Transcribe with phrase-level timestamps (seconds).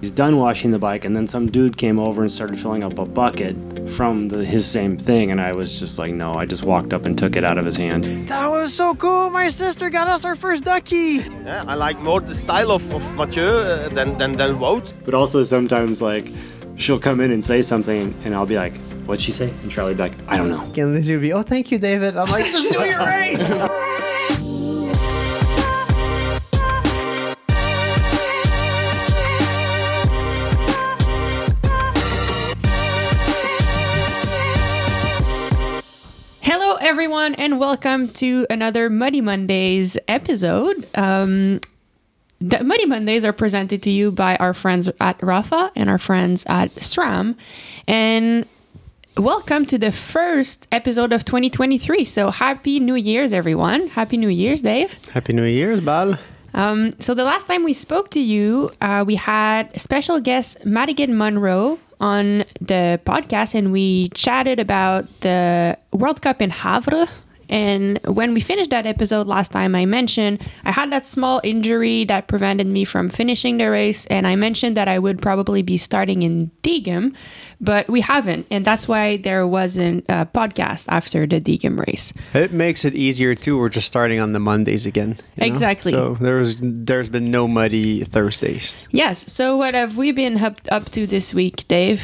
[0.00, 2.98] He's done washing the bike, and then some dude came over and started filling up
[2.98, 3.56] a bucket
[3.90, 6.34] from the, his same thing, and I was just like, no.
[6.34, 8.04] I just walked up and took it out of his hand.
[8.28, 9.30] That was so cool.
[9.30, 11.22] My sister got us our first ducky.
[11.44, 14.92] Yeah, I like more the style of, of Mathieu uh, than, than, than Wout.
[15.04, 16.28] But also sometimes like
[16.76, 19.48] she'll come in and say something, and I'll be like, what'd she say?
[19.62, 20.62] And Charlie'd be like, I don't know.
[20.76, 22.16] And Lizzie would be, oh, thank you, David.
[22.16, 23.42] I'm like, just do your race.
[36.94, 40.86] Everyone, and welcome to another Muddy Mondays episode.
[40.94, 41.60] Um,
[42.40, 46.44] the Muddy Mondays are presented to you by our friends at Rapha and our friends
[46.46, 47.34] at SRAM.
[47.88, 48.46] And
[49.16, 52.04] welcome to the first episode of 2023.
[52.04, 53.88] So, happy New Year's, everyone.
[53.88, 54.92] Happy New Year's, Dave.
[55.08, 56.16] Happy New Year's, Bal.
[56.54, 61.16] Um, so the last time we spoke to you, uh, we had special guest Madigan
[61.16, 67.08] Munro on the podcast, and we chatted about the World Cup in Gavere.
[67.48, 72.04] And when we finished that episode last time, I mentioned I had that small injury
[72.06, 75.76] that prevented me from finishing the race, and I mentioned that I would probably be
[75.76, 77.14] starting in Diegem,
[77.60, 82.12] but we haven't, and that's why there wasn't a podcast after the Diegem race.
[82.32, 83.58] It makes it easier too.
[83.58, 85.16] We're just starting on the Mondays again.
[85.36, 85.46] you know?
[85.46, 85.92] Exactly.
[85.92, 88.86] So there's there's been no muddy Thursdays.
[88.90, 89.30] Yes.
[89.32, 92.02] So what have we been up, up to this week, Dave?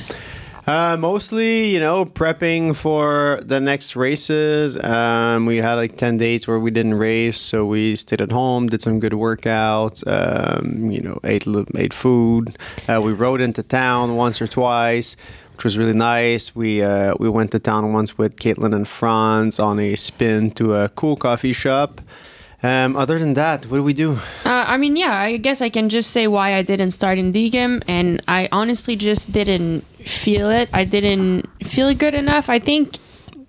[0.70, 4.78] Uh, mostly, you know, prepping for the next races.
[4.84, 8.68] Um, we had like 10 days where we didn't race, so we stayed at home,
[8.68, 12.56] did some good workouts, um, you know, ate, ate food.
[12.88, 15.16] Uh, we rode into town once or twice,
[15.56, 16.54] which was really nice.
[16.54, 20.76] We, uh, we went to town once with Caitlin and Franz on a spin to
[20.76, 22.00] a cool coffee shop.
[22.62, 24.18] Um, other than that, what do we do?
[24.44, 27.32] Uh, I mean, yeah, I guess I can just say why I didn't start in
[27.32, 30.68] Diegem, and I honestly just didn't feel it.
[30.72, 32.48] I didn't feel good enough.
[32.48, 32.98] I think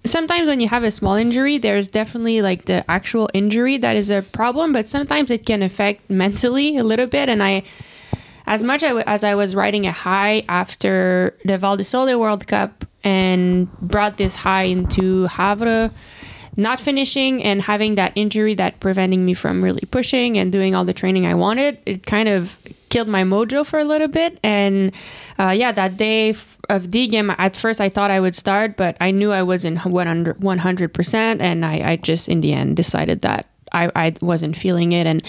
[0.05, 4.09] sometimes when you have a small injury, there's definitely like the actual injury that is
[4.09, 7.29] a problem, but sometimes it can affect mentally a little bit.
[7.29, 7.63] And I,
[8.47, 12.85] as much as I was riding a high after the Val di Sole World Cup
[13.03, 15.91] and brought this high into Gavere,
[16.57, 20.83] not finishing and having that injury that preventing me from really pushing and doing all
[20.83, 22.57] the training I wanted, it kind of
[22.91, 24.39] killed my mojo for a little bit.
[24.43, 24.91] And
[25.39, 28.95] uh, yeah, that day of of game, at first I thought I would start, but
[29.01, 31.41] I knew I wasn't 100 100%.
[31.41, 35.07] And I, I just, in the end, decided that I, I wasn't feeling it.
[35.07, 35.23] And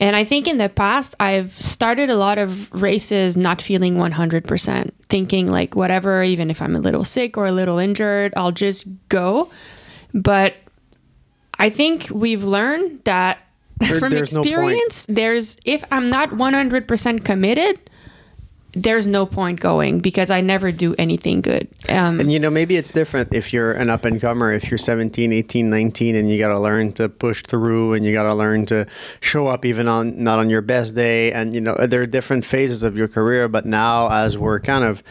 [0.00, 4.92] and I think in the past, I've started a lot of races not feeling 100%,
[5.10, 8.86] thinking like, whatever, even if I'm a little sick or a little injured, I'll just
[9.10, 9.50] go.
[10.14, 10.54] But
[11.58, 13.40] I think we've learned that
[13.98, 17.80] from there's no experience, there's, if I'm not 100% committed,
[18.72, 21.68] there's no point going because I never do anything good.
[21.88, 24.78] Um, And you know, maybe it's different if you're an up and comer, if you're
[24.78, 28.34] 17, 18, 19 and you got to learn to push through and you got to
[28.34, 28.86] learn to
[29.20, 31.32] show up even on not on your best day.
[31.32, 34.84] And you know, there are different phases of your career, but now as we're kind
[34.84, 35.02] of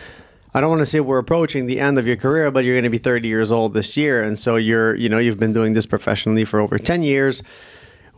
[0.53, 2.83] I don't want to say we're approaching the end of your career, but you're going
[2.83, 4.23] to be 30 years old this year.
[4.23, 7.43] And so you're, you know, you've been doing this professionally for over 10 years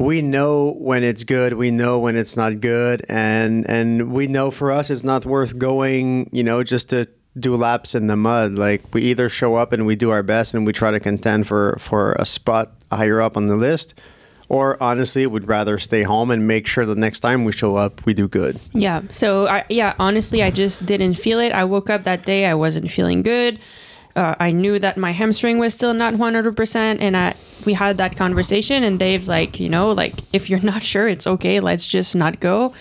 [0.01, 4.49] we know when it's good we know when it's not good and and we know
[4.49, 7.07] for us it's not worth going you know just to
[7.39, 10.53] do laps in the mud like we either show up and we do our best
[10.53, 13.93] and we try to contend for for a spot higher up on the list
[14.49, 18.05] or honestly would rather stay home and make sure the next time we show up
[18.05, 19.03] we do good Yeah.
[19.09, 21.51] So I, yeah, honestly, I just didn't feel it.
[21.51, 23.59] I woke up that day, I wasn't feeling good.
[24.15, 26.97] Uh, I knew that my hamstring was still not 100%.
[26.99, 27.35] And I,
[27.65, 31.27] we had that conversation, and Dave's like, you know, like, if you're not sure, it's
[31.27, 31.59] okay.
[31.59, 32.73] Let's just not go.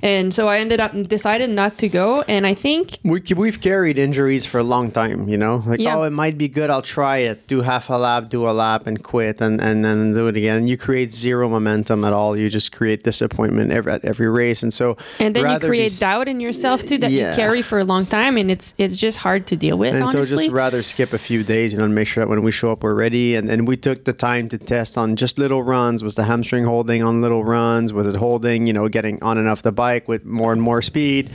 [0.00, 2.22] And so I ended up decided not to go.
[2.22, 5.96] And I think, we, we've carried injuries for a long time you know like Yeah.
[5.96, 8.86] oh it might be good i'll try it do half a lap do a lap
[8.86, 12.48] and quit and, and then do it again you create zero momentum at all you
[12.48, 15.96] just create disappointment every, at every race and so and then you rather be create
[15.98, 17.30] doubt in yourself too that Yeah.
[17.30, 18.36] you carry for a long time.
[18.36, 20.22] And it's, it's just hard to deal with, and honestly.
[20.24, 22.52] so just rather skip a few days you know and make sure that when we
[22.52, 23.36] show up we're ready.
[23.36, 26.02] And, and we took the time to test on just little runs.
[26.02, 27.92] Was the hamstring holding on little runs?
[27.92, 30.82] Was it holding you know getting on and off the bike with more and more
[30.82, 31.30] speed?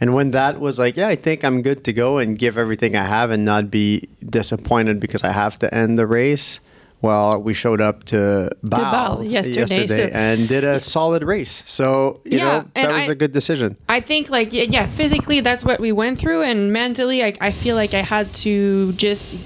[0.00, 2.96] And when that was like yeah i think i'm good to go and give everything
[2.96, 6.60] i have and not be disappointed because i have to end the race
[7.06, 12.20] well we showed up to Baal, Baal yesterday, so- and did a solid race so
[12.24, 15.40] you Yeah, know that was I- a good decision I think like yeah, yeah, physically
[15.40, 19.36] that's what we went through, and mentally I, I feel like I had to just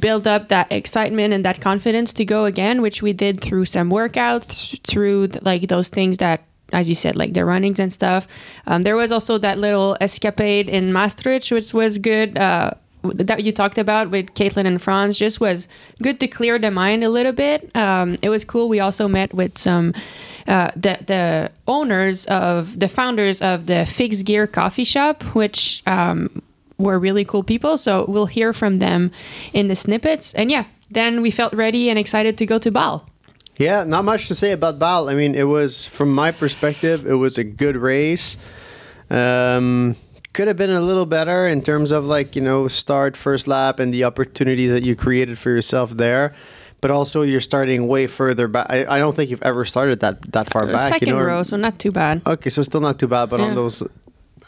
[0.00, 3.88] build up that excitement and that confidence to go again, which we did through some
[3.90, 6.38] workouts, through like those things that
[6.72, 8.28] as you said, like the runnings and stuff.
[8.66, 12.38] Um, there was also that little escapade in Maastricht, which was good.
[12.38, 12.70] Uh,
[13.02, 15.68] that you talked about with Caitlin and Franz just was
[16.02, 17.74] good to clear the mind a little bit.
[17.76, 18.68] Um, it was cool.
[18.68, 19.94] We also met with some
[20.46, 26.42] uh, the the owners of the founders of the Fixed Gear Coffee Shop, which um,
[26.78, 27.76] were really cool people.
[27.76, 29.12] So we'll hear from them
[29.52, 30.34] in the snippets.
[30.34, 33.06] And yeah, then we felt ready and excited to go to Baal.
[33.56, 35.10] Yeah, not much to say about Baal.
[35.10, 38.38] I mean, it was from my perspective, it was a good race.
[39.10, 39.96] Um,
[40.32, 43.78] could have been a little better in terms of like you know start first lap
[43.80, 46.32] and the opportunities that you created for yourself there
[46.80, 50.22] but also you're starting way further back i, I don't think you've ever started that
[50.32, 52.22] that far back Second you know, row, so not too bad.
[52.26, 53.82] okay so still not too bad but on those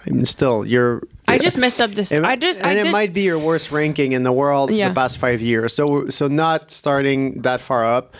[0.04, 2.10] I mean, still you're I just messed up this.
[2.10, 4.70] it- I just and I it did, might be your worst ranking in the world
[4.72, 4.88] Yeah.
[4.88, 5.72] the past five years.
[5.74, 8.14] So so not starting that far up,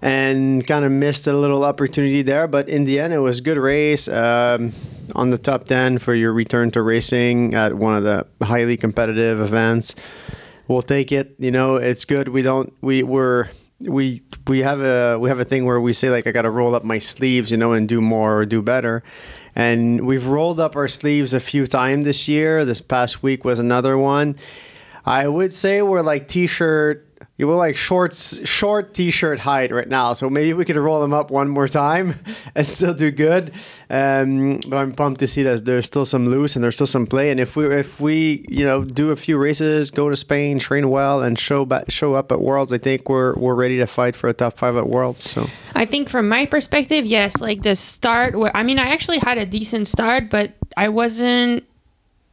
[0.00, 2.48] and kind of missed a little opportunity there.
[2.48, 4.72] But in the end, it was good race um,
[5.14, 9.40] on the top ten for your return to racing at one of the highly competitive
[9.40, 9.94] events.
[10.66, 11.34] We'll take it.
[11.38, 12.28] You know, it's good.
[12.28, 12.72] We don't.
[12.80, 13.48] We were.
[13.80, 16.50] We we have a we have a thing where we say like I got to
[16.50, 19.04] roll up my sleeves, you know, and do more or do better.
[19.54, 22.64] And we've rolled up our sleeves a few times this year.
[22.64, 24.36] This past week was another one.
[25.04, 27.07] I would say we're like t-shirt.
[27.38, 30.12] You were like shorts, short t-shirt height right now.
[30.12, 32.16] So maybe we could roll them up one more time
[32.56, 33.52] and still do good.
[33.88, 37.06] Um, but I'm pumped to see that there's still some loose and there's still some
[37.06, 37.30] play.
[37.30, 40.90] And if we if we you know do a few races, go to Spain, train
[40.90, 44.28] well, and show show up at Worlds, I think we're we're ready to fight for
[44.28, 45.22] a top five at Worlds.
[45.22, 45.46] So
[45.76, 48.34] I think from my perspective, yes, like the start.
[48.52, 51.64] I mean, I actually had a decent start, but I wasn't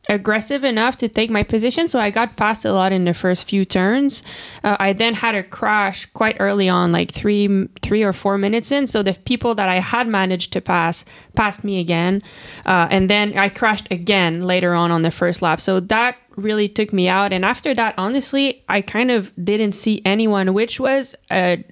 [0.09, 3.47] aggressive enough to take my position, so I got past a lot in the first
[3.47, 4.23] few turns.
[4.63, 8.71] Uh, I then had a crash quite early on, like three, three or four minutes
[8.71, 8.87] in.
[8.87, 11.05] So the people that I had managed to pass
[11.35, 12.21] passed me again,
[12.65, 15.61] uh, and then I crashed again later on on the first lap.
[15.61, 17.31] So that really took me out.
[17.31, 21.63] And after that, honestly, I kind of didn't see anyone, which was a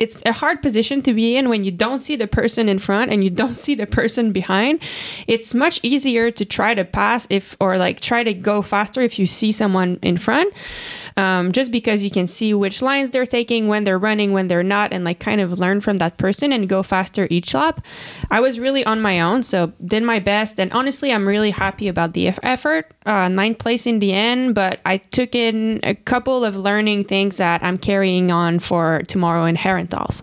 [0.00, 3.12] it's a hard position to be in when you don't see the person in front
[3.12, 4.80] and you don't see the person behind.
[5.28, 9.18] It's much easier to try to pass if or like try to go faster if
[9.18, 10.52] you see someone in front.
[11.16, 14.62] Um, just because you can see which lines they're taking, when they're running, when they're
[14.62, 17.80] not, and like kind of learn from that person and go faster each lap.
[18.30, 20.58] I was really on my own, so did my best.
[20.58, 22.92] And honestly, I'm really happy about the effort.
[23.06, 27.36] Uh, ninth place in the end, but I took in a couple of learning things
[27.38, 30.22] that I'm carrying on for tomorrow in Herentals.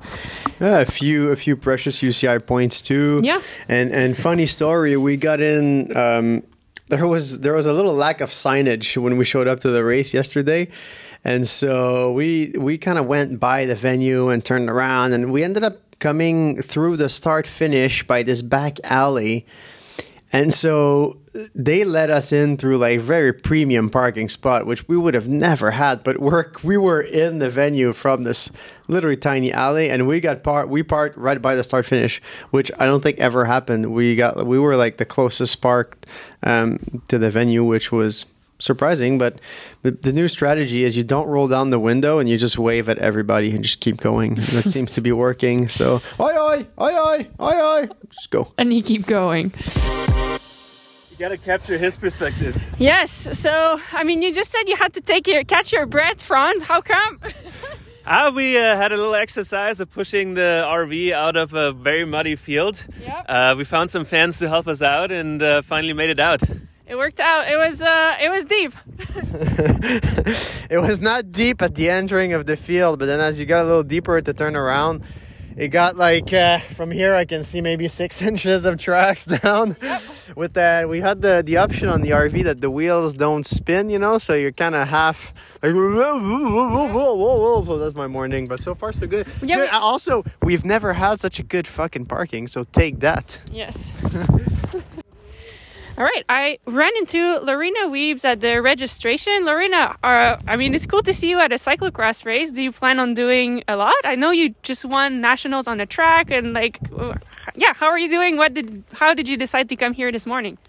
[0.60, 3.22] Yeah, a few a few precious UCI points too.
[3.24, 3.42] Yeah.
[3.68, 6.44] And and funny story, we got in um
[6.90, 9.84] there was there was a little lack of signage when we showed up to the
[9.84, 10.70] race yesterday.
[11.24, 15.44] And so we we kind of went by the venue and turned around and we
[15.44, 19.46] ended up coming through the start finish by this back alley.
[20.32, 21.18] And so
[21.54, 25.72] they let us in through like very premium parking spot, which we would have never
[25.72, 26.04] had.
[26.04, 28.52] But we're we were in the venue from this
[28.88, 32.72] literally tiny alley, and we got part we parked right by the start finish, which
[32.80, 33.94] I don't think ever happened.
[33.94, 36.06] We got we were like the closest parked
[36.44, 38.26] um, to the venue, which was
[38.60, 39.18] surprising.
[39.18, 39.40] But
[39.84, 42.90] the, the new strategy is you don't roll down the window and you just wave
[42.90, 44.36] at everybody and just keep going.
[44.54, 45.70] that seems to be working.
[45.70, 48.54] So oi oi oi oi oi oi, just go.
[48.58, 49.54] And you keep going.
[51.18, 52.64] You gotta capture his perspective.
[52.78, 53.10] Yes.
[53.40, 56.64] So, I mean, you just said you had to take your catch your breath, Franz.
[56.64, 57.20] How come?
[58.10, 62.06] Ah, we uh, had a little exercise of pushing the RV out of a very
[62.06, 62.86] muddy field.
[63.02, 63.26] Yep.
[63.28, 66.42] Uh, we found some fans to help us out and uh, finally made it out.
[66.86, 67.50] It worked out.
[67.50, 68.72] It was uh, it was deep.
[70.70, 73.66] it was not deep at the entering of the field, but then as you got
[73.66, 75.04] a little deeper to turn around,
[75.58, 79.76] it got like uh, from here I can see maybe six inches of tracks down.
[80.36, 83.90] With that, we had the the option on the RV that the wheels don't spin,
[83.90, 85.34] you know, so you're kind of half
[85.64, 85.74] like
[87.66, 88.46] so that's my morning.
[88.46, 89.28] But so far so good.
[89.42, 89.70] Yeah, Good.
[89.72, 93.40] we- Also, we've never had such a good fucking parking, so take that.
[93.52, 93.96] Yes.
[95.98, 99.46] All right, I ran into Lorena Wiebes at the registration.
[99.46, 102.52] Lorena, uh, I mean, it's cool to see you at a cyclocross race.
[102.52, 103.96] Do you plan on doing a lot?
[104.04, 107.16] I know you just won nationals on the track, and like, uh,
[107.56, 108.38] yeah, how are you doing?
[108.38, 110.60] What did, how did you decide to come here this morning?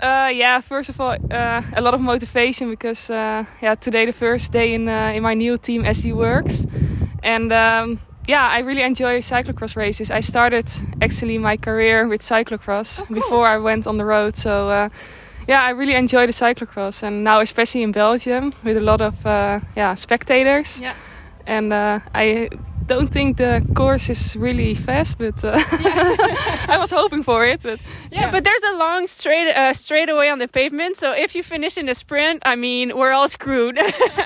[0.00, 4.12] Uh, yeah, first of all, uh, a lot of motivation because uh, yeah, today the
[4.12, 6.66] first day in uh, in my new team SD Worx,
[7.22, 10.10] and um, yeah, I really enjoy cyclocross races.
[10.10, 10.70] I started
[11.02, 14.88] actually my career with cyclocross before I went on the road, so uh,
[15.48, 19.26] yeah, I really enjoy the cyclocross, and now especially in Belgium with a lot of
[19.26, 20.94] uh, yeah spectators, Yeah.
[21.46, 22.48] and uh, I
[22.86, 25.52] don't think the course is really fast, but uh,
[26.68, 27.62] I was hoping for it.
[27.62, 30.96] But Yeah, but there's a long straight uh, straightaway on the pavement.
[30.96, 33.78] So if you finish in a sprint, I mean, we're all screwed.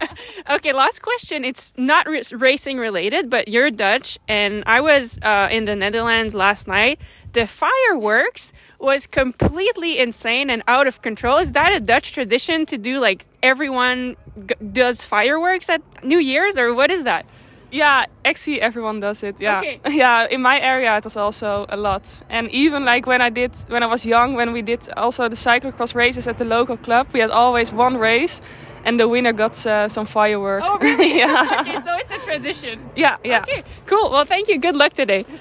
[0.50, 1.44] okay, last question.
[1.44, 6.34] It's not r- racing related, but you're Dutch, and I was uh, in the Netherlands
[6.34, 7.00] last night.
[7.32, 11.38] The fireworks was completely insane and out of control.
[11.38, 16.56] Is that a Dutch tradition to do like everyone g- does fireworks at New Year's,
[16.58, 17.26] or what is that?
[17.70, 19.40] Yeah, actually everyone does it.
[19.40, 19.80] Yeah, Okay.
[19.90, 20.26] yeah.
[20.30, 23.82] In my area, it was also a lot, and even like when I did when
[23.82, 27.20] I was young, when we did also the cyclocross races at the local club, we
[27.20, 28.40] had always one race,
[28.84, 30.62] and the winner got uh, some firework.
[30.64, 31.18] Oh, really?
[31.22, 32.78] yeah, okay, so it's a tradition.
[32.96, 33.40] yeah, yeah.
[33.42, 34.10] Okay, cool.
[34.10, 34.58] Well, thank you.
[34.58, 35.24] Good luck today.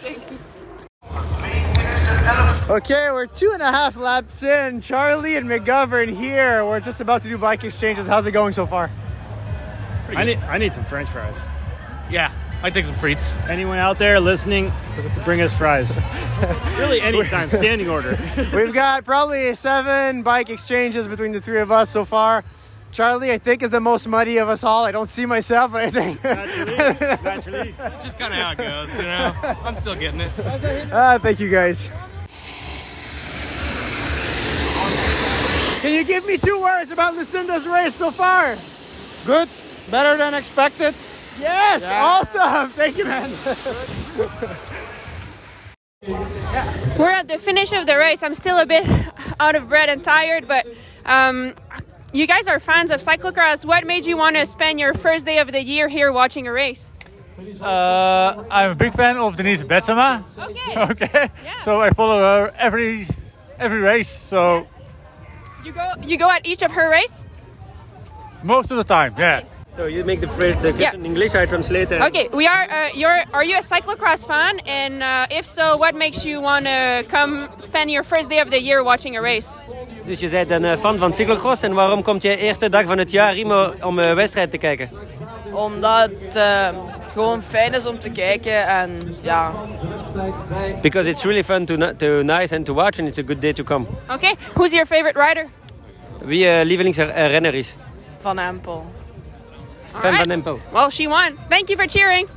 [2.69, 4.81] Okay, we're two and a half laps in.
[4.81, 6.65] Charlie and McGovern here.
[6.65, 8.07] We're just about to do bike exchanges.
[8.07, 8.91] How's it going so far?
[10.09, 11.39] I need I need some French fries.
[12.09, 12.31] Yeah,
[12.63, 13.35] I take some frites.
[13.49, 14.71] Anyone out there listening,
[15.25, 15.97] bring us fries.
[16.77, 18.17] really, anytime, standing order.
[18.53, 22.43] We've got probably seven bike exchanges between the three of us so far.
[22.93, 24.85] Charlie, I think, is the most muddy of us all.
[24.85, 26.23] I don't see myself, but I think.
[26.23, 26.75] Naturally,
[27.23, 27.75] naturally.
[27.79, 29.35] It's just kind of how it goes, you know.
[29.63, 30.31] I'm still getting it.
[30.91, 31.89] Ah, thank you guys.
[35.81, 38.55] Can you give me two words about Lucinda's race so far?
[39.25, 39.49] Good,
[39.91, 40.95] better than expected.
[41.39, 42.69] Yes, awesome.
[42.69, 43.29] Thank you, man.
[46.97, 48.23] We're at the finish of the race.
[48.23, 48.87] I'm still a bit
[49.39, 50.65] out of breath and tired, but
[51.05, 51.53] um,
[52.13, 53.65] you guys are fans of cyclocross.
[53.65, 56.51] What made you want to spend your first day of the year here watching a
[56.51, 56.89] race?
[57.61, 60.23] Uh, I'm a big fan of Denise Betsema.
[60.37, 60.53] Okay.
[60.91, 61.29] Okay.
[61.43, 61.61] Yeah.
[61.61, 63.07] So I follow her every
[63.59, 64.09] every race.
[64.09, 64.67] So
[65.63, 65.93] You go.
[66.03, 67.19] You go at each of her race.
[68.43, 69.43] most of the time, yeah.
[69.77, 70.93] So you make the phrase the Yeah.
[70.95, 71.35] in English.
[71.35, 72.01] I translate it.
[72.01, 72.65] Okay, we are.
[72.69, 73.23] Uh, you're.
[73.31, 74.59] Are you a cyclocross fan?
[74.65, 78.49] And uh, if so, what makes you want to come spend your first day of
[78.49, 79.47] the year watching a race?
[80.05, 82.97] Dus je bent een eh, fan van cyclocross en waarom komt je eerste dag van
[82.97, 84.89] het jaar hier om- een wedstrijd te kijken?
[85.51, 86.67] Omdat het eh,
[87.13, 89.51] gewoon fijn is om te kijken en ja.
[90.81, 93.53] Because it's really fun to, to nice and to watch and it's a good day
[93.53, 93.85] to come.
[94.11, 95.45] Okay, who's your favorite rider?
[96.21, 97.75] Wie je lievelingsrenner is?
[98.21, 98.85] Van Empel.
[99.97, 100.27] All Fan right.
[100.43, 101.37] van Well, she won.
[101.49, 102.27] Thank you for cheering.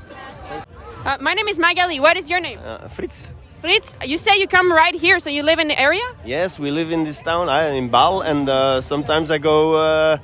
[1.04, 2.00] Uh, my name is Maghalie.
[2.00, 2.58] What is your name?
[2.64, 3.34] Uh, Fritz.
[3.60, 6.02] Fritz, you say you come right here, so you live in the area?
[6.24, 10.18] Yes, we live in this town, uh, in Baal, and uh, sometimes I go uh,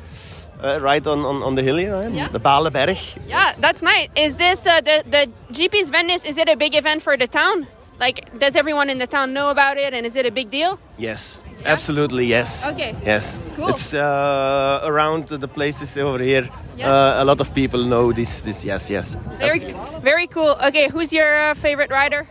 [0.62, 2.28] uh, right on, on, on the hill here, uh, Yeah.
[2.28, 2.96] the Balenberg.
[3.28, 4.08] Yeah, that's nice.
[4.16, 6.24] Is this uh, the the GP Sven Nys?
[6.24, 7.66] Is it a big event for the town?
[7.98, 10.78] Like, does everyone in the town know about it, and is it a big deal?
[10.98, 12.66] Yes, absolutely, yes.
[12.66, 12.94] Okay.
[13.04, 13.68] Yes, Cool.
[13.68, 16.48] it's uh, around the places over here.
[16.76, 16.92] Yeah.
[16.92, 18.42] Uh, a lot of people know this.
[18.42, 19.16] This, yes, yes.
[19.38, 20.56] Very, very cool.
[20.68, 22.26] Okay, who's your uh, favorite rider?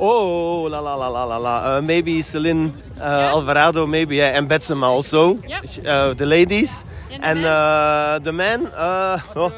[0.00, 1.76] Oh, la la la la la la.
[1.76, 5.38] Uh, maybe Ceylin uh, Alvarado, maybe, yeah, and Betsema also.
[5.42, 5.64] Yep.
[5.86, 6.84] Uh, the ladies.
[7.10, 7.46] And the and men?
[7.46, 9.52] uh, the men, uh, oh,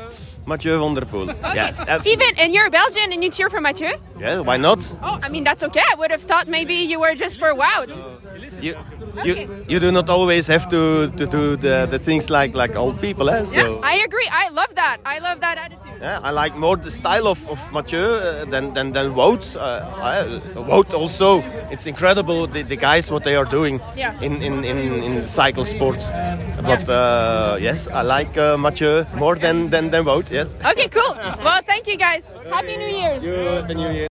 [0.47, 1.29] Mathieu van der Poel.
[1.55, 2.13] Yes, absolutely.
[2.13, 3.93] Even and you're Belgian and you cheer for Mathieu.
[4.19, 4.87] Yeah, why not?
[5.03, 5.83] Oh, I mean that's okay.
[5.93, 7.91] I would have thought maybe you were just for Wout.
[8.63, 8.77] You,
[9.25, 13.01] you, you do not always have to, to do the, the things like, like old
[13.01, 13.45] people, eh?
[13.45, 13.59] So.
[13.59, 14.29] Yeah, I agree.
[14.31, 14.99] I love that.
[15.07, 15.90] I love that attitude.
[16.01, 19.55] Yeah, I like more the style of, of Mathieu uh, than, than, than Wout.
[19.55, 21.41] Uh, Wout also,
[21.71, 24.19] it's incredible the, the guys what they are doing Yeah.
[24.23, 25.99] in, in, in, in the cycle sport.
[26.63, 30.57] But uh, yes, I like uh, Mathieu more than, than, than Wout, yes.
[30.65, 31.15] Okay, cool.
[31.45, 32.25] Well, thank you guys.
[32.49, 33.23] Happy New Year's.
[33.23, 34.09] Happy New Year.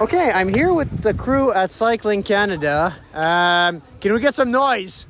[0.00, 2.94] Okay, I'm here with the crew at Cycling Canada.
[3.12, 5.04] Um, can we get some noise?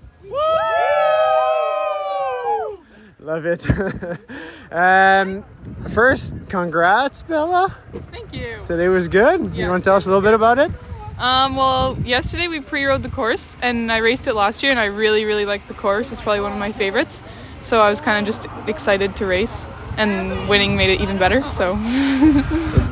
[3.28, 3.68] Love it.
[4.72, 5.44] um,
[5.90, 7.76] first, congrats, Bella.
[8.10, 8.56] Thank you.
[8.66, 9.54] Today was good.
[9.54, 10.72] You want to tell us a little bit about it?
[11.18, 14.86] Um, well, yesterday we pre-rode the course, and I raced it last year, and I
[14.86, 16.10] really, really liked the course.
[16.10, 17.22] It's probably one of my favorites.
[17.60, 19.66] So I was kind of just excited to race,
[19.98, 21.42] and winning made it even better.
[21.50, 21.74] So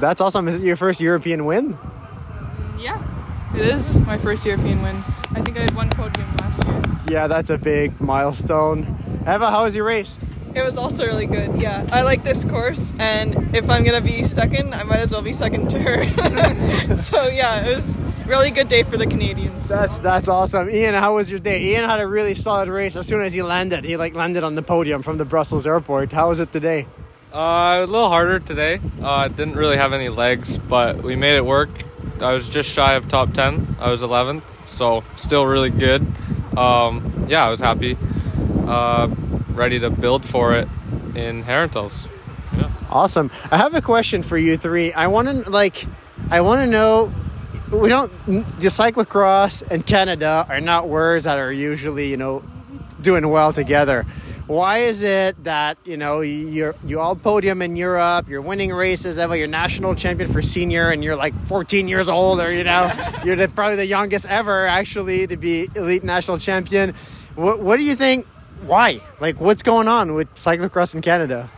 [0.01, 0.49] That's awesome.
[0.49, 1.79] Is it your first European win?
[2.79, 3.03] yeah,
[3.55, 4.97] it is my first European win.
[5.31, 6.83] I think I had one podium last year.
[7.09, 9.06] Yeah, that's a big milestone.
[9.27, 10.19] Eva, how was your race?
[10.55, 11.61] It was also really good.
[11.61, 15.21] Yeah, I like this course, and if I'm gonna be second, I might as well
[15.21, 16.97] be second to her.
[16.97, 19.69] so yeah, it was really good day for the Canadians.
[19.69, 20.71] That's that's awesome.
[20.71, 21.73] Ian, how was your day?
[21.73, 23.85] Ian had a really solid race as soon as he landed.
[23.85, 26.13] He like landed on the podium from the Brussels airport.
[26.13, 26.87] How was it today?
[27.35, 28.79] Uh, a little harder today.
[29.03, 31.71] Uh, didn't really have any legs, but we made it work.
[32.21, 33.77] I was just shy of top 10.
[33.81, 36.07] I was 11th, so still really good.
[36.57, 37.99] Um, yeah, I was happy.
[38.67, 39.09] Uh,
[39.55, 40.69] ready to build for it
[41.15, 42.09] in Herentals.
[42.57, 42.71] Yeah.
[42.91, 43.31] Awesome.
[43.51, 44.93] I have a question for you three.
[44.93, 45.87] I want to like,
[46.31, 47.13] I want to know.
[47.71, 48.13] We don't.
[48.27, 52.45] The cyclocross and Canada are not words that are usually, you know,
[53.01, 54.05] doing well together.
[54.47, 59.19] Why is it that you know you're you all podium in Europe, you're winning races,
[59.19, 62.93] Eva, you're national champion for senior, and you're like 14 years old, or you know,
[63.25, 66.95] you're the, probably the youngest ever actually to be elite national champion.
[67.35, 68.27] What what do you think?
[68.63, 69.01] Why?
[69.21, 71.51] Like, what's going on with cyclocross in Canada?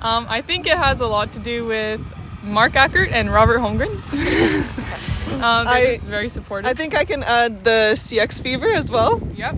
[0.00, 2.00] Um, I think it has a lot to do with
[2.42, 3.90] Mark Ackert and Robert Holmgren.
[5.42, 6.70] um, they're I- just very supportive.
[6.70, 9.20] I think I can add the CX fever as well.
[9.36, 9.56] Yep.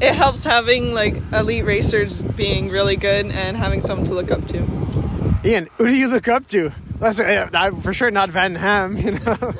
[0.00, 4.46] It helps having like elite racers being really good and having someone to look up
[4.48, 4.58] to.
[5.44, 6.72] Ian, who do you look up to?
[6.98, 9.54] That's uh, for sure not Van Ham, you know.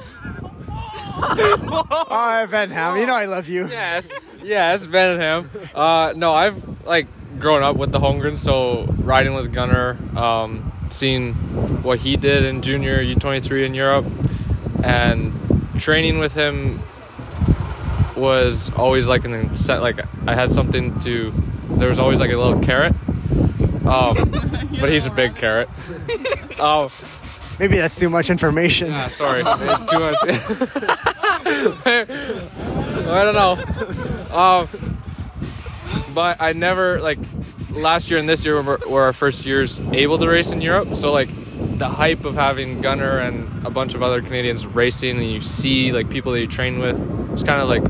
[1.30, 3.66] Oh, Van Ham, you know I love you.
[3.68, 4.10] Yes,
[4.42, 5.50] yes, Benham.
[5.74, 7.06] Uh, no, I've like
[7.38, 11.34] grown up with the Holmgren, so riding with Gunnar, um, seeing
[11.82, 14.06] what he did in junior U23 in Europe,
[14.82, 15.32] and
[15.78, 16.80] training with him
[18.16, 19.82] was always like an incent.
[19.82, 21.32] Like I had something to.
[21.70, 22.94] There was always like a little carrot.
[23.86, 24.14] Um,
[24.80, 25.68] but he's a big carrot.
[26.58, 26.88] Oh,
[27.58, 28.88] Maybe that's too much information.
[28.92, 30.16] Ah, sorry, too much.
[33.06, 33.58] I don't know.
[34.36, 34.68] Um,
[36.14, 37.18] but I never like
[37.70, 40.94] last year and this year were, were our first years able to race in Europe.
[40.94, 41.28] So like
[41.78, 45.92] the hype of having Gunnar and a bunch of other Canadians racing, and you see
[45.92, 46.98] like people that you train with,
[47.32, 47.82] it's kind of like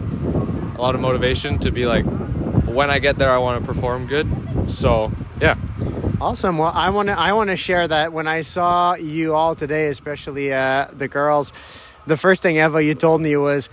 [0.76, 2.04] a lot of motivation to be like,
[2.66, 4.26] when I get there, I want to perform good.
[4.70, 5.56] So yeah.
[6.24, 6.56] Awesome.
[6.56, 9.88] Well, I want to I want to share that when I saw you all today,
[9.88, 11.52] especially uh, the girls,
[12.06, 13.68] the first thing Eva you told me was.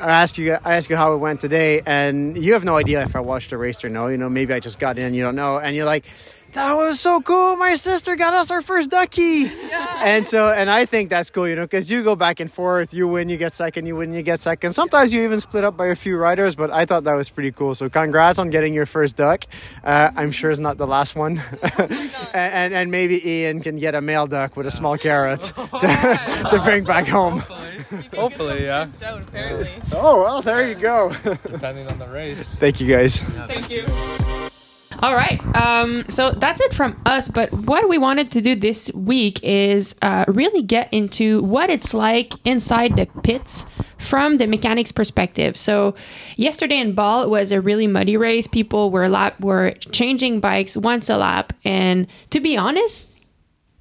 [0.00, 0.56] I asked you.
[0.64, 3.50] I asked you how it went today, and you have no idea if I watched
[3.50, 4.06] the race or no.
[4.06, 5.14] You know, maybe I just got in.
[5.14, 6.04] You don't know, and you're like,
[6.52, 7.56] "That was so cool!
[7.56, 9.50] My sister got us our first ducky."
[10.02, 11.46] And so, and I think that's cool.
[11.48, 12.94] You know, because you go back and forth.
[12.94, 13.86] You win, you get second.
[13.86, 14.72] You win, you get second.
[14.72, 16.54] Sometimes you even split up by a few riders.
[16.56, 17.74] But I thought that was pretty cool.
[17.74, 19.44] So, congrats on getting your first duck.
[19.84, 21.42] Uh, I'm sure it's not the last one.
[21.78, 21.92] and,
[22.34, 26.60] and and maybe Ian can get a male duck with a small carrot to, to
[26.64, 27.42] bring back home.
[28.14, 28.88] Hopefully, yeah.
[29.92, 31.14] Oh well, there you go.
[31.24, 32.54] Depending on the race.
[32.54, 33.20] Thank you guys.
[33.20, 33.86] Thank you.
[35.02, 35.40] All right.
[35.56, 37.26] Um, so that's it from us.
[37.26, 41.94] But what we wanted to do this week is uh, really get into what it's
[41.94, 43.64] like inside the pits
[43.98, 45.56] from the mechanics perspective.
[45.56, 45.94] So
[46.36, 48.46] yesterday in Baal it was a really muddy race.
[48.46, 53.08] People were a lap were changing bikes once a lap, and to be honest,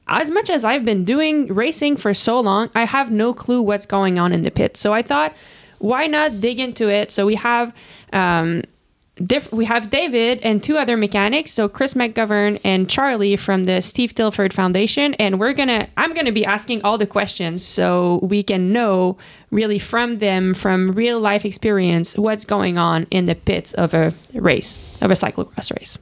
[0.08, 3.86] as much as I've been doing racing for so long, I have no clue what's
[3.86, 4.76] going on in the pit.
[4.76, 5.34] So I thought,
[5.80, 7.12] why not dig into it?
[7.12, 7.74] So we have
[8.12, 8.64] um,
[9.26, 13.82] diff- we have David and two other mechanics, so Chris McGovern and Charlie from the
[13.82, 18.44] Steve Tilford Foundation, and we're gonna I'm gonna be asking all the questions so we
[18.44, 19.18] can know
[19.52, 24.14] really from them, from real life experience, what's going on in the pits of a
[24.34, 25.98] race, of a cyclocross race.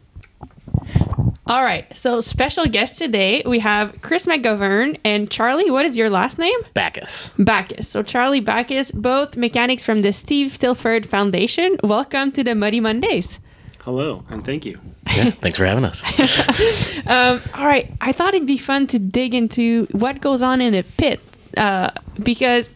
[1.48, 5.72] All right, so special guest today we have Chris McGovern and Charlie.
[5.72, 6.60] What is your last name?
[6.74, 7.32] Bacchus.
[7.40, 7.88] Bacchus.
[7.88, 11.78] So Charlie Bacchus, both mechanics from the Steve Tilford Foundation.
[11.86, 13.40] Welcome to the Muddy Mondays.
[13.80, 14.78] Hello, and thank you.
[15.16, 16.04] Yeah, thanks for having us.
[17.08, 20.76] Um, all right, I thought it'd be fun to dig into what goes on in
[20.76, 21.22] a pit
[21.56, 22.70] uh, because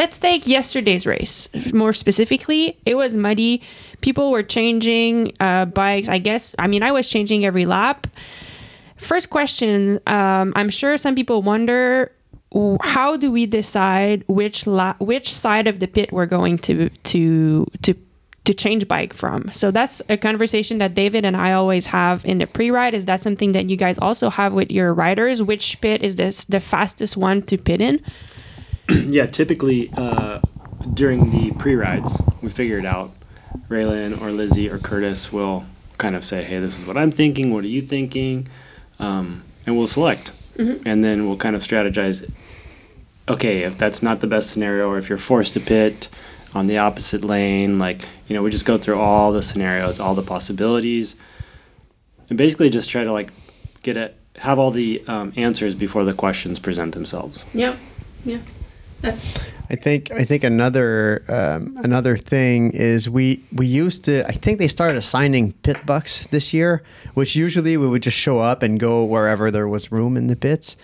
[0.00, 2.78] let's take yesterday's race more specifically.
[2.86, 3.62] It was muddy.
[4.00, 6.08] People were changing uh, bikes.
[6.08, 6.54] I guess.
[6.58, 8.06] I mean, I was changing every lap.
[8.96, 10.00] First question.
[10.06, 12.12] Um, I'm sure some people wonder
[12.80, 17.66] how do we decide which la- which side of the pit we're going to to
[17.82, 17.94] to
[18.46, 19.52] to change bike from.
[19.52, 22.94] So that's a conversation that David and I always have in the pre-ride.
[22.94, 25.42] Is that something that you guys also have with your riders?
[25.42, 28.00] Which pit is this the fastest one to pit in?
[29.08, 30.40] yeah, typically uh,
[30.94, 33.10] during the pre-rides, we figure it out.
[33.68, 35.64] Raylyn or Lizzie or Curtis will
[35.98, 37.52] kind of say, "Hey, this is what I'm thinking.
[37.52, 38.48] What are you thinking?"
[38.98, 40.82] Um, and we'll select, Mhm.
[40.86, 42.28] and then we'll kind of strategize.
[43.28, 46.08] Okay, if that's not the best scenario, or if you're forced to pit
[46.54, 50.14] on the opposite lane, like you know, we just go through all the scenarios, all
[50.14, 51.16] the possibilities,
[52.28, 53.30] and basically just try to like
[53.82, 57.44] get it, have all the um, answers before the questions present themselves.
[57.54, 57.76] Yeah,
[58.24, 58.38] yeah,
[59.00, 59.38] that's
[59.70, 64.58] I think I think another um, another thing is we we used to I think
[64.58, 66.82] they started assigning pit bucks this year,
[67.14, 70.34] which usually we would just show up and go wherever there was room in the
[70.34, 70.76] pits,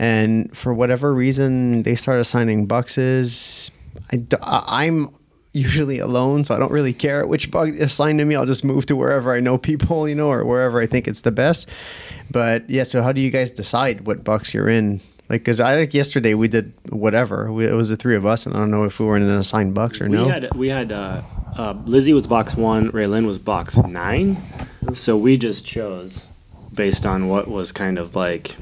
[0.00, 3.70] and for whatever reason they started assigning buxes.
[4.10, 5.14] I, I'm
[5.52, 8.34] usually alone, so I don't really care which bug assigned to me.
[8.34, 11.22] I'll just move to wherever I know people, you know, or wherever I think it's
[11.22, 11.68] the best.
[12.30, 15.00] But yeah, so how do you guys decide what box you're in?
[15.28, 17.50] Like, because I think yesterday we did whatever.
[17.50, 19.22] We, it was the three of us, and I don't know if we were in
[19.22, 20.28] an assigned box or we no.
[20.28, 21.22] had we had uh,
[21.56, 24.36] uh, Lizzie was box one, Raylyn was box nine,
[24.92, 26.26] so we just chose
[26.74, 28.56] based on what was kind of like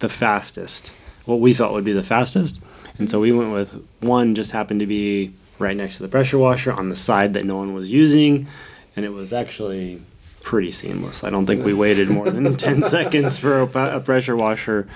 [0.00, 0.92] the fastest,
[1.24, 2.60] what we felt would be the fastest,
[2.98, 4.34] and so we went with one.
[4.34, 7.56] Just happened to be right next to the pressure washer on the side that no
[7.56, 8.46] one was using,
[8.94, 10.02] and it was actually
[10.42, 11.24] pretty seamless.
[11.24, 14.86] I don't think we waited more than ten seconds for a, a pressure washer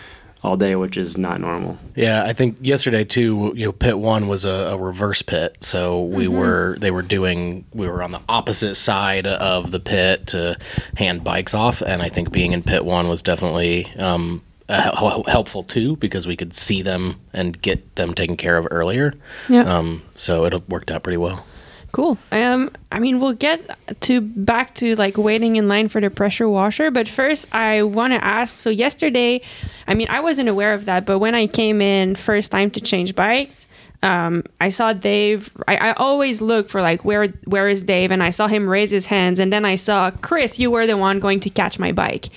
[0.42, 1.76] all day, which is not normal.
[1.96, 3.52] Yeah, I think yesterday too.
[3.56, 6.38] You know, pit one was a, a reverse pit, so we Mhm.
[6.38, 10.56] were they were doing we were on the opposite side of the pit to
[10.96, 15.62] hand bikes off, and I think being in pit one was definitely um, uh, helpful
[15.64, 19.14] too because we could see them and get them taken care of earlier.
[19.48, 19.62] Yeah.
[19.62, 21.44] Um, so it worked out pretty well.
[21.92, 22.18] Cool.
[22.32, 26.48] Um, I mean, we'll get to back to like waiting in line for the pressure
[26.48, 28.54] washer, but first I want to ask.
[28.54, 29.40] So yesterday,
[29.86, 32.80] I mean, I wasn't aware of that, but when I came in first time to
[32.80, 33.66] change bikes,
[34.02, 35.50] um, I saw Dave.
[35.66, 38.90] I, I always look for like where where is Dave, and I saw him raise
[38.90, 40.58] his hands, and then I saw Chris.
[40.58, 42.28] You were the one going to catch my bike,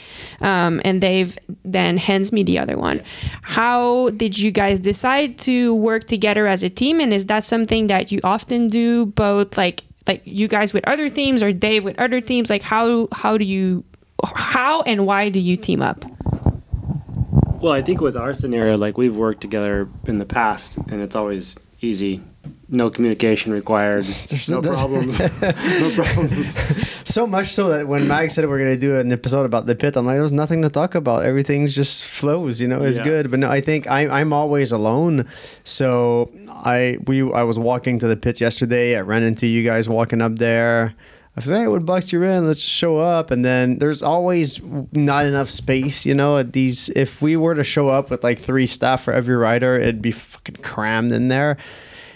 [0.42, 3.04] um, and Dave then hands me the other one.
[3.44, 7.88] How did you guys decide to work together as a team, and is that something
[7.88, 12.00] that you often do, both like like you guys with other teams or Dave with
[12.00, 12.50] other teams?
[12.50, 13.84] Like how how do you
[14.24, 16.06] how and why do you team up?
[17.62, 21.16] Well, I think with our scenario, like we've worked together in the past, and it's
[21.16, 22.22] always easy.
[22.70, 24.06] No communication required.
[24.50, 25.20] no problems.
[25.42, 26.58] no problems.
[27.04, 29.76] so much so that when Mag said we're going to do an episode about the
[29.76, 31.24] pit, I'm like, there's nothing to talk about.
[31.24, 33.04] Everything's just flows, you know, it's Yeah.
[33.04, 33.30] good.
[33.30, 35.28] But no, I think I, I'm always alone.
[35.64, 38.96] So I we I was walking to the pits yesterday.
[38.98, 40.96] I ran into you guys walking up there.
[41.36, 42.46] I like, hey, what box you're in?
[42.46, 43.32] Let's show up.
[43.32, 44.60] And then there's always
[44.92, 46.90] not enough space, you know, at these.
[46.90, 50.12] If we were to show up with like three staff for every rider, it'd be
[50.12, 51.58] fucking crammed in there.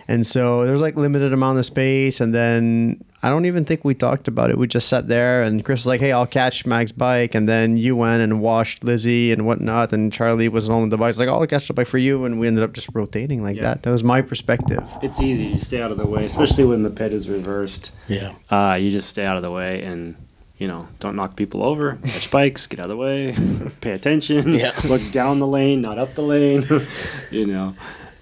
[0.09, 2.19] And so there's like limited amount of space.
[2.19, 4.57] And then I don't even think we talked about it.
[4.57, 7.33] We just sat there and Chris was like, hey, I'll catch Mag's bike.
[7.33, 9.93] And then you went and washed Lizzie and whatnot.
[9.93, 11.07] And Charlie was on the bike.
[11.07, 12.23] He's like, oh, I'll catch the bike for you.
[12.25, 13.81] And we ended up just rotating like that.
[13.81, 14.83] That was my perspective.
[15.01, 15.45] It's easy.
[15.45, 17.95] You stay out of the way, especially when the pit is reversed.
[18.07, 18.33] Yeah.
[18.51, 20.15] Uh, you just stay out of the way and,
[20.59, 23.35] you know, don't knock people over, catch bikes, get out of the way,
[23.81, 24.71] pay attention, Yeah.
[24.87, 26.63] look down the lane, not up the lane,
[27.31, 27.73] you know.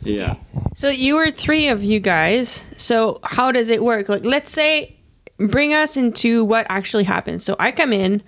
[0.04, 0.36] Yeah.
[0.76, 2.64] So you were three of you guys.
[2.78, 4.10] So how does it work?
[4.10, 4.96] Like, let's say,
[5.38, 7.42] bring us into what actually happened.
[7.42, 8.22] So I come in.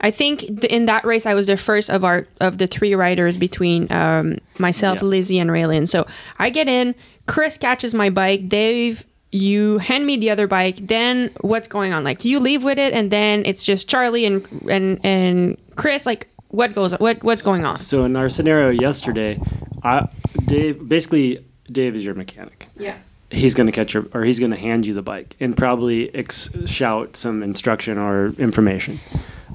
[0.00, 2.94] I think th- in that race I was the first of our of the three
[2.94, 5.04] riders between um, myself, Yeah.
[5.08, 5.88] Lizzie, and Raylyn.
[5.88, 6.06] So
[6.38, 6.94] I get in.
[7.28, 8.48] Chris catches my bike.
[8.48, 10.76] Dave, you hand me the other bike.
[10.88, 12.02] Then what's going on?
[12.02, 16.04] Like you leave with it, and then it's just Charlie and and and Chris.
[16.04, 16.92] Like what goes?
[16.92, 17.76] What what's going on?
[17.78, 19.40] So in our scenario yesterday,
[19.82, 20.08] I,
[20.46, 22.68] Dave, basically, Dave is your mechanic.
[22.76, 22.96] Yeah.
[23.30, 26.14] he's going to catch your or he's going to hand you the bike and probably
[26.14, 29.00] ex- shout some instruction or information.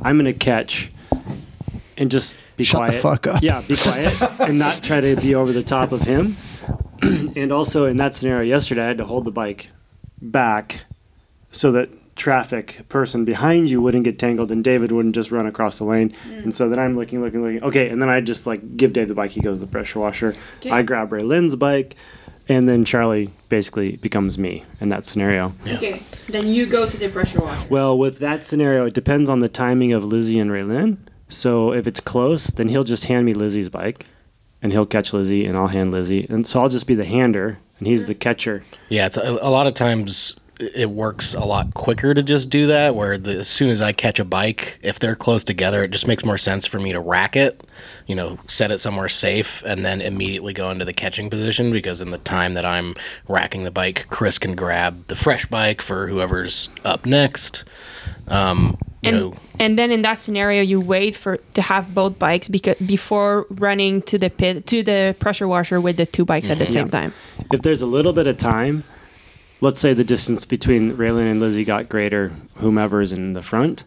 [0.01, 0.91] I'm going to catch
[1.95, 3.01] and just be Shut the quiet.
[3.01, 3.43] fuck up.
[3.43, 6.38] Yeah, be quiet and not try to be over the top of him.
[7.01, 9.69] and also in that scenario yesterday, I had to hold the bike
[10.21, 10.81] back
[11.51, 15.77] so that traffic person behind you wouldn't get tangled and David wouldn't just run across
[15.77, 16.13] the lane.
[16.27, 16.43] Mm.
[16.43, 17.63] And so then I'm looking, looking, looking.
[17.63, 19.32] Okay, and then I just like give Dave the bike.
[19.32, 20.36] He goes to the pressure washer.
[20.60, 20.71] Okay.
[20.71, 21.95] I grab Raylyn's bike,
[22.49, 25.53] and then Charlie basically becomes me in that scenario.
[25.65, 26.03] Okay.
[26.30, 27.67] Then you go to the pressure washer.
[27.69, 30.97] Well, with that scenario, it depends on the timing of Lizzie and Raylyn.
[31.30, 34.06] So if it's close, then he'll just hand me Lizzie's bike,
[34.62, 37.60] and he'll catch Lizzie, and I'll hand Lizzie, and so I'll just be the hander,
[37.80, 38.08] and he's mm.
[38.08, 38.63] the catcher.
[38.89, 42.67] Yeah, it's a, a lot of times it works a lot quicker to just do
[42.67, 42.96] that.
[42.96, 46.08] Where the, as soon as I catch a bike, if they're close together, it just
[46.08, 47.62] makes more sense for me to rack it.
[48.08, 51.72] You know, set it somewhere safe, and then immediately go into the catching position.
[51.72, 52.96] Because in the time that I'm
[53.28, 57.63] racking the bike, Chris can grab the fresh bike for whoever's up next.
[58.28, 62.17] Um, you and know, and then in that scenario you wait for to have both
[62.17, 66.50] bikes because before running to the pit to the pressure washer with the two bikes
[66.50, 66.91] at the same Yeah.
[66.91, 67.13] time
[67.52, 68.84] If there's a little bit of time,
[69.62, 73.84] let's say the distance between Raylyn and Lizzie got greater, whomever's in the front.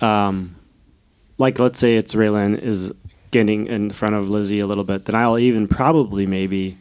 [0.00, 0.56] Um,
[1.38, 2.92] like let's say it's Raylyn is
[3.30, 6.78] getting in front of Lizzie a little bit, then I'll even probably maybe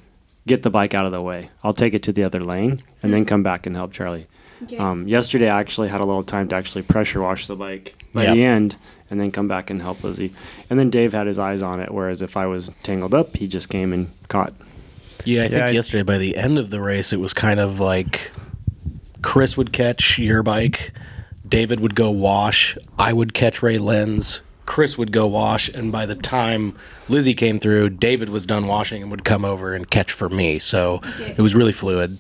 [0.47, 1.49] get the bike out of the way.
[1.63, 4.27] I'll take it to the other lane and then come back and help Charlie.
[4.63, 4.77] Okay.
[4.77, 8.23] Um, yesterday, I actually had a little time to actually pressure wash the bike by
[8.25, 8.33] Yeah.
[8.35, 8.75] the end
[9.09, 10.33] and then come back and help Lizzie.
[10.69, 13.47] And then Dave had his eyes on it, whereas if I was tangled up, he
[13.47, 14.53] just came and caught.
[15.25, 17.59] Yeah, I Yeah, think I- yesterday by the end of the race, it was kind
[17.59, 18.31] of like
[19.21, 20.91] Chris would catch your bike,
[21.47, 26.15] David would go wash, I would catch Raylyn's, Chris would go wash, and by the
[26.15, 26.73] time
[27.07, 30.57] Lizzie came through, David was done washing and would come over and catch for me.
[30.59, 31.01] So
[31.37, 32.17] it was really fluid.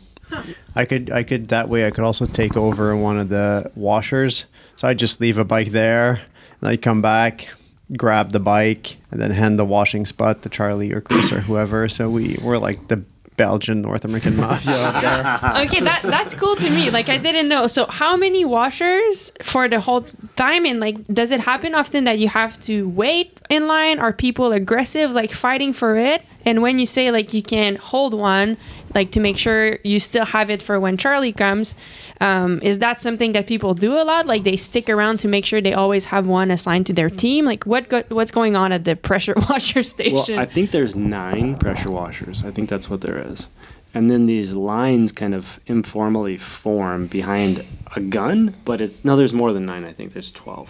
[0.75, 4.45] I could I could that way I could also take over one of the washers.
[4.75, 6.19] So I'd just leave a bike there
[6.61, 7.47] and I'd come back,
[7.95, 11.87] grab the bike, and then hand the washing spot to Charlie or Chris or whoever.
[11.89, 13.03] So we were like the
[13.37, 15.63] Belgian North American mafia up there.
[15.65, 16.89] okay, that that's cool to me.
[16.89, 17.67] Like I didn't know.
[17.67, 20.65] So how many washers for the whole time?
[20.65, 23.99] And like, does it happen often that you have to wait in line?
[23.99, 26.23] Are people aggressive, like fighting for it?
[26.45, 28.57] And when you say like you can hold one,
[28.95, 31.75] like to make sure you still have it for when Charlie comes,
[32.21, 34.25] um, is that something that people do a lot?
[34.25, 37.45] Like they stick around to make sure they always have one assigned to their team.
[37.45, 40.35] Like what go- what's going on at the pressure washer station?
[40.37, 42.43] Well, I think there's nine pressure washers.
[42.45, 43.49] I think that's what there is.
[43.93, 47.63] And then these lines kind of informally form behind
[47.95, 49.85] a gun, but it's no, there's more than nine.
[49.85, 50.69] I think there's 12.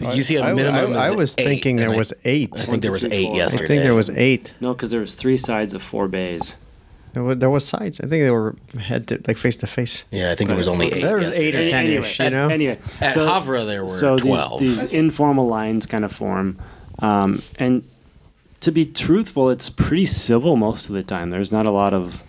[0.00, 0.92] You see, a I- minimum.
[0.96, 2.50] I- I is was eight, thinking there I- was eight.
[2.54, 3.64] I think there was eight yesterday.
[3.64, 4.52] I think there was eight.
[4.60, 6.54] No, because there was three sides of four bays.
[7.18, 7.98] There was, there was sides.
[7.98, 10.04] I think they were head to like face to face.
[10.12, 11.02] Yeah, I think it was only eight.
[11.02, 12.20] There was eight or Any- ten anyway, ish.
[12.20, 12.48] You know.
[12.48, 14.60] Anyway, At Gavere, there were so these- 12.
[14.60, 16.58] These, informal lines kind of form,
[17.00, 17.82] um, and
[18.60, 21.30] to be truthful, it's pretty civil most of the time.
[21.30, 22.22] There's not a lot of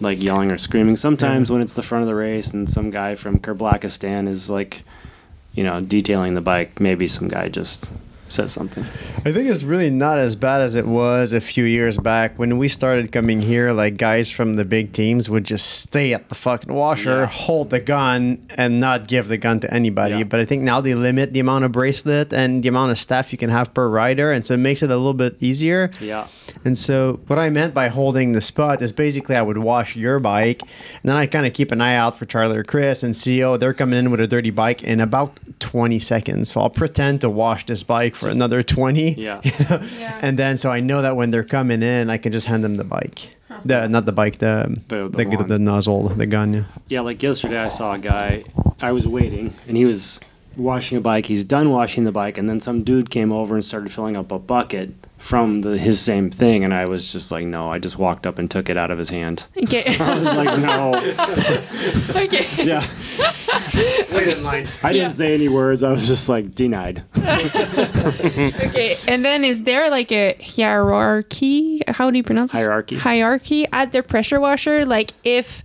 [0.00, 0.96] like yelling or screaming.
[0.96, 4.82] Sometimes when it's the front of the race and some guy from Kerblakistan is like,
[5.54, 7.88] you know, detailing the bike, maybe some guy just
[8.32, 8.84] says something.
[9.24, 12.58] I think it's really not as bad as it was a few years back when
[12.58, 13.72] we started coming here.
[13.72, 17.26] Like guys from the big teams would just stay at the fucking washer, Yeah.
[17.26, 20.16] hold the gun, and not give the gun to anybody.
[20.16, 20.24] Yeah.
[20.24, 23.32] But I think now they limit the amount of bracelet and the amount of staff
[23.32, 25.90] you can have per rider, and so it makes it a little bit easier.
[26.00, 26.26] Yeah.
[26.64, 30.18] And so, what I meant by holding the spot is basically I would wash your
[30.20, 30.70] bike, and
[31.04, 33.56] then I kind of keep an eye out for Charlie or Chris and see, oh,
[33.56, 36.52] they're coming in with a dirty bike in about 20 seconds.
[36.52, 39.12] So I'll pretend to wash this bike for another 20.
[39.14, 39.40] Yeah.
[39.44, 39.82] you know?
[40.22, 42.76] And then, so I know that when they're coming in, I can just hand them
[42.76, 43.28] the bike.
[43.64, 45.64] The, not the bike, the The- the, the the, wand.
[45.64, 46.52] nozzle, the gun.
[46.54, 46.64] Yeah.
[46.88, 48.44] Yeah, like yesterday, I saw a guy.
[48.80, 50.18] I was waiting, and he was
[50.56, 51.26] washing a bike.
[51.26, 54.32] He's done washing the bike, and then some dude came over and started filling up
[54.32, 57.70] a bucket from the his same thing, and I was just like, no.
[57.70, 59.44] I just walked up and took it out of his hand.
[59.56, 59.96] okay.
[60.00, 60.94] I was like, no.
[62.22, 62.46] okay.
[62.64, 62.84] Yeah.
[64.12, 64.68] Wait in line.
[64.82, 65.84] I didn't say any words.
[65.84, 67.04] I was just like denied.
[67.18, 71.82] okay, and then is there like a hierarchy?
[71.86, 72.60] How do you pronounce this?
[72.60, 72.96] Hierarchy.
[72.96, 74.84] Hierarchy at the pressure washer.
[74.84, 75.62] Like if,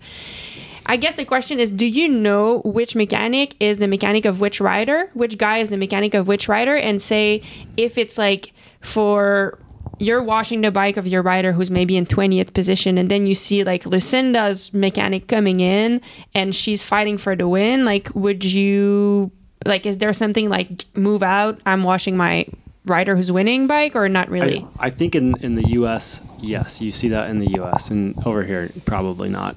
[0.88, 4.62] I guess the question is, do you know which mechanic is the mechanic of which
[4.62, 5.10] rider?
[5.14, 6.76] Which guy is the mechanic of which rider?
[6.76, 7.42] And say
[7.76, 9.60] if it's like for
[10.00, 13.34] you're washing the bike of your rider who's maybe in 20th position and then you
[13.34, 16.00] see like lucinda's mechanic coming in
[16.36, 19.32] and she's fighting for the win like would you
[19.66, 22.46] like is there something like move out i'm washing my
[22.86, 26.22] rider who's winning bike or not really I, I think in in the U.S.
[26.40, 27.90] Yes, you see that in the U.S.
[27.90, 29.56] and over here probably not.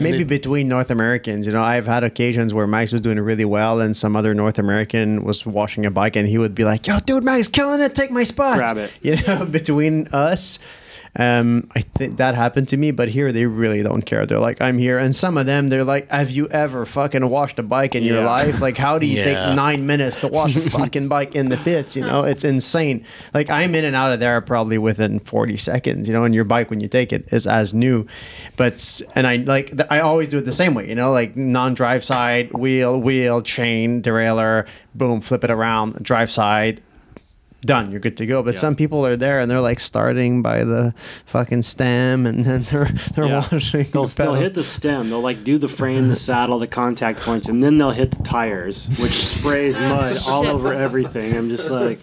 [0.00, 3.80] Maybe between North Americans, you know, I've had occasions where Max was doing really well,
[3.80, 6.98] and some other North American was washing a bike, and he would be like, "Yo,
[7.00, 7.94] dude, Max, killing it!
[7.94, 8.90] Take my spot!" Grab it.
[9.02, 10.58] You know, between us.
[11.16, 14.26] Um, I think that happened to me, but here they really don't care.
[14.26, 17.58] They're like, "I'm here," and some of them, they're like, "Have you ever fucking washed
[17.60, 18.60] a bike in your life?
[18.60, 19.24] Like, how do you Yeah.
[19.24, 21.94] take nine minutes to wash a fucking bike in the pits?
[21.94, 23.04] You know, it's insane.
[23.32, 26.08] Like, I'm in and out of there probably within 40 seconds.
[26.08, 28.06] You know, and your bike when you take it is as new,
[28.56, 30.88] but and I like I always do it the same way.
[30.88, 36.80] You know, like non-drive side, wheel, wheel, chain, derailleur, boom, flip it around, drive side
[37.64, 38.60] done you're good to go but Yeah.
[38.60, 40.94] some people are there and they're like starting by the
[41.26, 43.46] fucking stem and then they're they're Yeah.
[43.52, 45.10] washing They'll, the they'll hit the stem.
[45.10, 48.22] They'll like do the frame, the saddle, the contact points, and then they'll hit the
[48.22, 51.36] tires, which sprays mud all over everything.
[51.36, 51.98] I'm just like,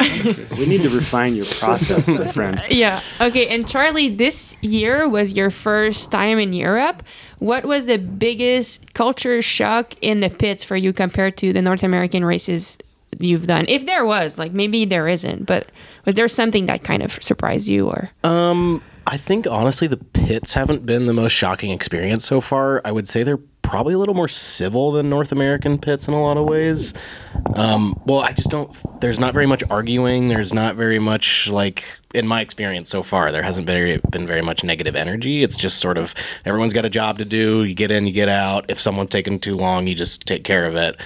[0.00, 2.62] we need to refine your process, my friend.
[2.70, 7.02] yeah okay and charlie this year was your first time in europe
[7.40, 11.82] what was the biggest culture shock in the pits for you compared to the north
[11.82, 12.78] american races
[13.18, 15.70] you've done if there was like maybe there isn't but
[16.04, 20.52] was there something that kind of surprised you or Um, I think honestly the pits
[20.52, 22.82] haven't been the most shocking experience so far.
[22.84, 26.22] I would say they're probably a little more civil than North American pits in a
[26.22, 26.94] lot of ways.
[27.54, 28.70] Um, well, I just don't.
[29.00, 30.28] There's not very much arguing.
[30.28, 33.32] There's not very much like in my experience so far.
[33.32, 35.42] There hasn't been been very much negative energy.
[35.42, 37.64] It's just sort of everyone's got a job to do.
[37.64, 38.66] You get in, you get out.
[38.68, 40.96] If someone's taking too long, you just take care of it.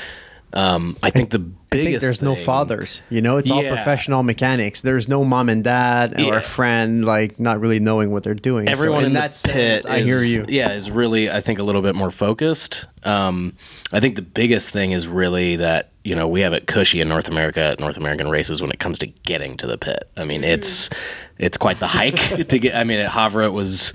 [0.54, 3.00] Um, I think the I biggest think there's no fathers.
[3.08, 4.82] You know, it's all professional mechanics.
[4.82, 6.36] There's no mom and dad or Yeah.
[6.36, 8.66] a friend like not really knowing what they're doing.
[8.66, 10.44] So Everyone in, that sense, I hear you.
[10.48, 12.86] Yeah, is really I think a little bit more focused.
[13.04, 13.54] Um,
[13.92, 17.08] I think the biggest thing is really that you know we have it cushy in
[17.08, 20.10] North America at North American races when it comes to getting to the pit.
[20.18, 20.90] I mean, it's
[21.38, 22.74] it's quite the hike to get.
[22.74, 23.92] I mean, at Gavere it was.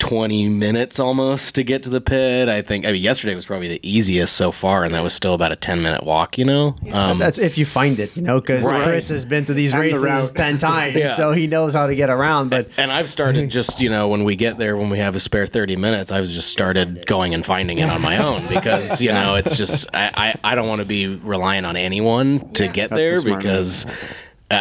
[0.00, 2.48] 20 minutes almost to get to the pit.
[2.48, 5.34] I think I mean yesterday was probably the easiest so far and that was still
[5.34, 6.74] about a 10 minute walk, you know.
[6.92, 8.82] Um That's if you find it, you know, because Right.
[8.82, 10.32] Chris has been to these And races route.
[10.34, 11.14] ten times, Yeah.
[11.14, 12.50] so he knows how to get around.
[12.50, 15.20] But and I've started just, you know, when we get there, when we have a
[15.20, 19.12] spare 30 minutes, I've just started going and finding it on my own because, you
[19.12, 22.90] know, it's just, I, I, I don't want to be relying on anyone to get
[22.90, 23.92] That's there because I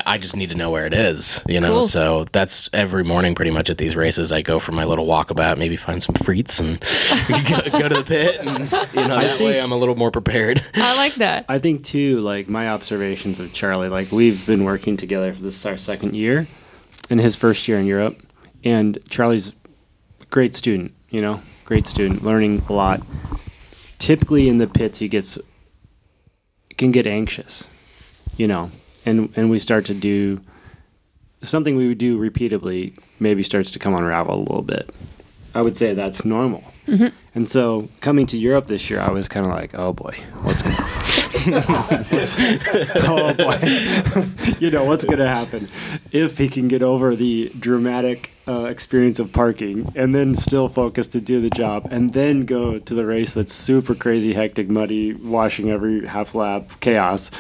[0.06, 1.74] I just need to know where it is, you know?
[1.80, 1.82] Cool.
[1.84, 4.32] So that's every morning pretty much at these races.
[4.32, 6.80] I go for my little walkabout, maybe find some frites and
[7.72, 8.40] go, go to the pit.
[8.40, 8.60] And,
[8.94, 10.64] you know, I that think- way I'm a little more prepared.
[10.76, 11.46] I like that.
[11.50, 15.56] I think too, like my observations of Charlie, like we've been working together for this
[15.56, 16.48] is our second year,
[17.10, 18.18] and his first year in Europe,
[18.64, 19.50] and Charlie's
[20.22, 23.02] a great student, you know, great student, learning a lot.
[24.00, 25.38] Typically in the pits, he gets
[26.78, 27.68] can get anxious,
[28.38, 28.72] you know,
[29.06, 30.40] and and we start to do
[31.42, 32.94] something we would do repeatedly.
[33.20, 34.90] Maybe starts to come unravel a little bit.
[35.56, 36.64] I would say that's normal.
[36.88, 37.12] Mhm.
[37.36, 40.62] And so coming to Europe this year, I was kind of like, oh boy, what's
[40.64, 40.76] going
[43.06, 43.58] oh boy,
[44.60, 45.68] you know what's going to happen
[46.12, 51.08] if he can get over the dramatic uh, experience of parking and then still focus
[51.08, 55.14] to do the job and then go to the race that's super crazy, hectic, muddy,
[55.14, 57.32] washing every half lap, chaos.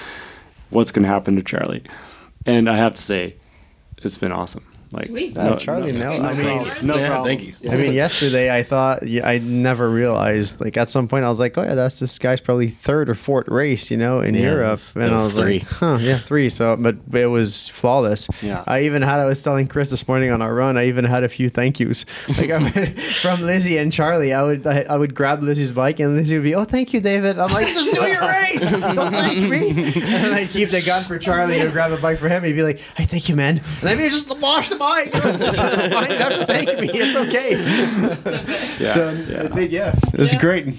[0.73, 1.83] What's going to happen to Charlie?
[2.47, 3.35] And I have to say,
[3.99, 4.65] it's been awesome.
[4.93, 5.37] Like Sweet.
[5.37, 6.87] Uh, Charlie, no, I mean, problem.
[6.87, 7.27] no Yeah, problem.
[7.37, 7.69] thank you.
[7.71, 10.61] I mean, yesterday I thought yeah, I never realized.
[10.61, 13.15] Like at some point, I was like, "Oh yeah, that's this guy's probably third or
[13.15, 15.59] fourth race, you know, in Yeah, Europe." that's- And I was three.
[15.59, 16.49] like, "Huh, yeah, three.
[16.49, 18.29] So, but it was flawless.
[18.41, 18.63] Yeah.
[18.67, 19.19] I even had.
[19.19, 20.77] I was telling Chris this morning on our run.
[20.77, 22.05] I even had a few thank yous,
[22.37, 24.33] like I mean, from Lizzie and Charlie.
[24.33, 26.99] I would I, I would grab Lizzie's bike and Lizzie would be, "Oh, thank you,
[27.01, 28.69] David." I'm like, "Just do your race.
[28.69, 32.19] Don't thank me." And then I'd keep the gun for Charlie and grab a bike
[32.19, 32.43] for him.
[32.43, 35.11] He'd be like, "Hey, thank you, man." And I'd be just wash the bike.
[35.13, 36.11] It's fine.
[36.11, 36.89] You have to thank me.
[36.93, 37.49] It's okay.
[38.85, 40.75] So I think yeah, it was great.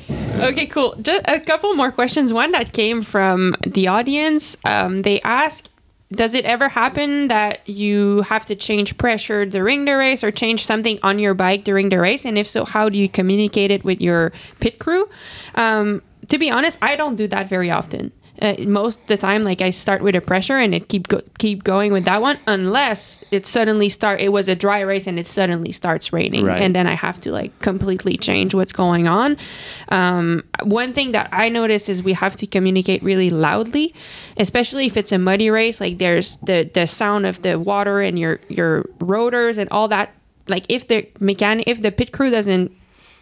[0.50, 0.94] Okay, cool.
[1.00, 2.32] Just a couple more questions.
[2.32, 4.56] One that came from the audience.
[4.64, 5.68] Um, they ask,
[6.12, 10.64] does it ever happen that you have to change pressure during the race or change
[10.64, 12.24] something on your bike during the race?
[12.24, 15.08] And if so, how do you communicate it with your pit crew?
[15.54, 18.12] Um, to be honest, I don't do that very often.
[18.42, 21.20] Uh, most of the time, like I start with a pressure and it keep go-
[21.38, 24.20] keep going with that one, unless it suddenly start.
[24.20, 26.60] It was a dry race and it suddenly starts raining, Right.
[26.60, 29.36] and then I have to like completely change what's going on.
[29.90, 33.94] Um, one thing that I noticed is we have to communicate really loudly,
[34.36, 35.80] especially if it's a muddy race.
[35.80, 40.12] Like there's the the sound of the water and your your rotors and all that.
[40.48, 42.72] Like if the mechanic, if the pit crew doesn't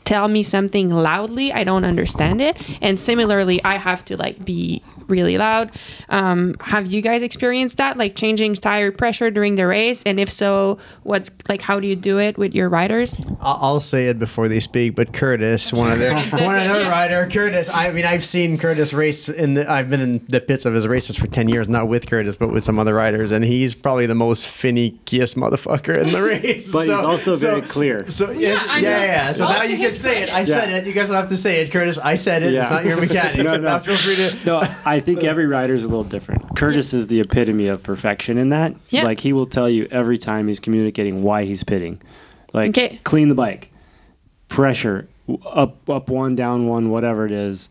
[0.04, 2.56] tell me something loudly, I don't understand it.
[2.80, 5.72] And similarly, I have to like be really loud.
[6.08, 10.02] Um, have you guys experienced that, like changing tire pressure during the race?
[10.04, 13.16] And if so, what's like, how do you do it with your riders?
[13.40, 16.82] I'll, I'll say it before they speak, but Curtis, one of their one of their
[16.90, 17.68] rider, Curtis.
[17.72, 19.54] I mean, I've seen Curtis race in.
[19.54, 22.36] The, I've been in the pits of his races for ten years, not with Curtis,
[22.36, 26.72] but with some other riders, and he's probably the most finickiest motherfucker in the race.
[26.72, 28.08] But he's also very clear.
[28.08, 29.32] So yeah, I yeah, yeah.
[29.32, 30.28] So Well, now you can say it.
[30.28, 30.46] I credit.
[30.48, 30.86] said it.
[30.86, 31.98] You guys don't have to say it, Curtis.
[31.98, 32.54] I said it.
[32.54, 33.42] It's not your mechanics.
[33.44, 33.62] no, no.
[33.62, 34.36] now feel free to.
[34.46, 36.56] no, I think every rider is a little different.
[36.56, 38.74] Curtis is the epitome of perfection in that.
[38.90, 39.04] Yeah.
[39.04, 42.00] Like he will tell you every time he's communicating why he's pitting.
[42.52, 43.00] Like Okay.
[43.04, 43.70] clean the bike,
[44.48, 45.08] pressure,
[45.46, 47.68] up up one, down one, whatever it is.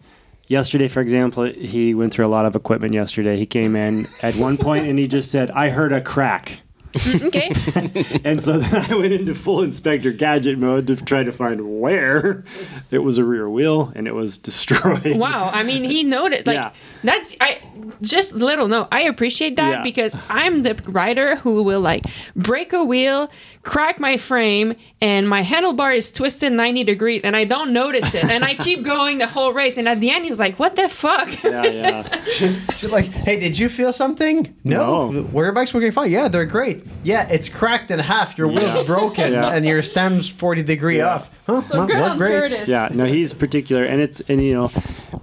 [0.48, 3.38] Yesterday, for example, he went through a lot of equipment yesterday.
[3.38, 6.60] He came in at one point and he just said, "I heard a crack."
[6.94, 8.22] Mm, okay.
[8.24, 12.44] and so then I went into full Inspector Gadget mode to try to find where
[12.92, 15.16] it was a rear wheel and it was destroyed.
[15.18, 15.50] Wow.
[15.54, 16.72] I mean, he noted like Yeah.
[17.04, 17.62] that's I
[18.02, 18.88] just little no.
[18.92, 19.82] I appreciate that Yeah.
[19.84, 22.04] because I'm the rider who will like
[22.36, 23.30] break a wheel,
[23.64, 28.26] crack my frame, and my handlebar is twisted 90 degrees, and I don't notice it,
[28.26, 30.90] and I keep going the whole race, and at the end he's like, "What the
[30.90, 32.24] fuck?" Yeah, yeah.
[32.78, 34.56] She's like, "Hey, did you feel something?
[34.64, 35.12] No.
[35.12, 35.22] No.
[35.32, 36.12] Were your bikes working fine?
[36.12, 36.84] Yeah, they're great.
[37.04, 38.38] Yeah, it's cracked in half.
[38.38, 38.84] Your wheel's Yeah.
[38.84, 39.50] broken, Yeah.
[39.54, 41.16] and your stem's forty degree Yeah.
[41.16, 41.30] off.
[41.48, 41.62] Huh?
[41.62, 42.32] So well, good on great.
[42.52, 42.70] Curtis.
[42.70, 44.72] Yeah, no, he's particular, and it's and you know,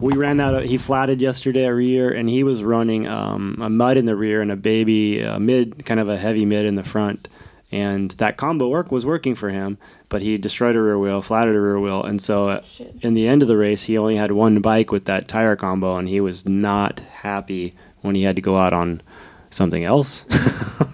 [0.00, 0.54] we ran out.
[0.54, 4.16] Of, he flatted yesterday a rear, and he was running um, a mud in the
[4.16, 7.28] rear and a baby uh, mid, kind of a heavy mid in the front,
[7.70, 9.78] and that combo work was working for him.
[10.08, 12.62] But he destroyed a rear wheel, flatted a rear wheel, and so uh,
[13.02, 15.96] in the end of the race, he only had one bike with that tire combo,
[15.98, 19.02] and he was not happy when he had to go out on
[19.50, 20.24] something else.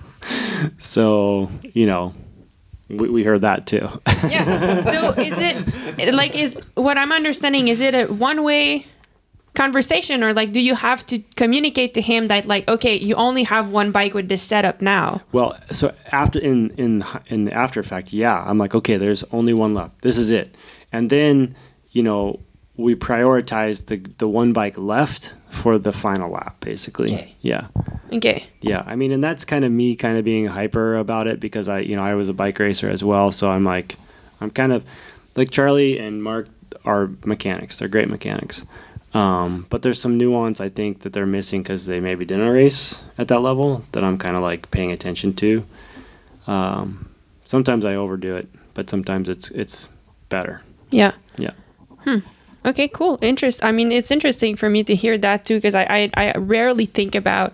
[0.79, 2.13] so you know,
[2.89, 3.89] we, we heard that too.
[4.29, 4.81] yeah.
[4.81, 7.69] So is it like is what I'm understanding?
[7.69, 8.87] Is it a one way
[9.55, 13.45] conversation, or like do you have to communicate to him that like okay, you only
[13.45, 15.21] have one bike with this setup now?
[15.33, 19.53] Well, so after in in in the after effect, yeah, I'm like, okay, there's only
[19.55, 20.03] one left.
[20.03, 20.55] This is it,
[20.93, 21.55] and then
[21.93, 22.41] you know
[22.77, 27.15] we prioritize the the one bike left for the final lap, basically.
[27.15, 27.35] Okay.
[27.41, 27.69] Yeah.
[28.13, 28.47] Okay.
[28.61, 31.69] Yeah, I mean, and that's kind of me kind of being hyper about it because
[31.69, 33.97] I, you know, I was a bike racer as well, so I'm like,
[34.41, 34.85] I'm kind of
[35.37, 36.49] like Charlie and Mark
[36.85, 37.79] are mechanics.
[37.79, 38.65] They're great mechanics,
[39.15, 43.03] um, but there's some nuance I think that they're missing because they maybe didn't race
[43.17, 45.65] at that level that I'm kind of like paying attention to.
[46.47, 47.09] Um,
[47.45, 49.89] sometimes I overdo it, but sometimes it's it's
[50.29, 50.63] better.
[50.91, 51.13] Yeah.
[51.39, 51.53] Yeah.
[52.01, 52.19] Hmm.
[52.67, 53.19] Okay, cool.
[53.21, 53.63] Interest.
[53.63, 56.87] I mean, it's interesting for me to hear that too, because I, I I rarely
[56.87, 57.53] think about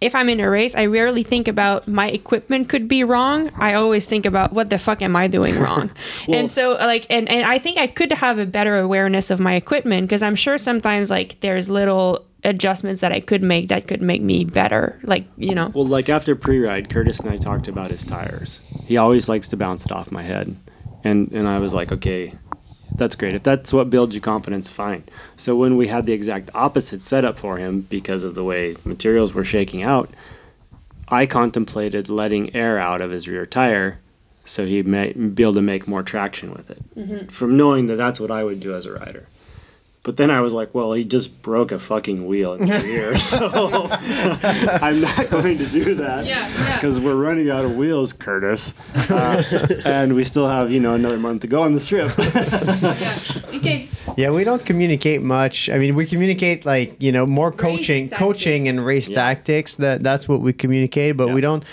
[0.00, 0.74] if I'm in a race.
[0.74, 3.50] I rarely think about my equipment could be wrong.
[3.56, 5.90] I always think about what the fuck am I doing wrong.
[6.28, 9.54] and so like, and and I think I could have a better awareness of my
[9.54, 14.02] equipment because I'm sure sometimes like there's little adjustments that I could make that could
[14.02, 15.00] make me better.
[15.02, 15.72] Like you know.
[15.74, 18.60] Well, like after pre-ride, Curtis and I talked about his tires.
[18.84, 20.54] He always likes to bounce it off my head,
[21.02, 22.34] and and I was like, okay,
[22.96, 23.34] that's great.
[23.34, 25.04] If that's what builds you confidence, fine.
[25.36, 29.34] So when we had the exact opposite setup for him because of the way materials
[29.34, 30.10] were shaking out,
[31.08, 33.98] I contemplated letting air out of his rear tire
[34.44, 36.78] so he may be able to make more traction with it.
[36.96, 37.30] Mhm.
[37.30, 39.26] From knowing that that's what I would do as a rider.
[40.04, 43.16] But then I was like, well, he just broke a fucking wheel in the rear,
[43.32, 43.48] so
[43.90, 46.26] I'm not going to do that.
[46.26, 46.76] Yeah, yeah.
[46.76, 48.74] Because we're running out of wheels, Curtis,
[49.08, 49.42] uh,
[49.86, 52.12] and we still have you know another month to go on the strip.
[53.54, 53.88] Okay.
[54.18, 55.70] Yeah, we don't communicate much.
[55.70, 59.76] I mean, we communicate like you know more coaching, coaching and race tactics.
[59.76, 61.64] That that's what we communicate, but we don't.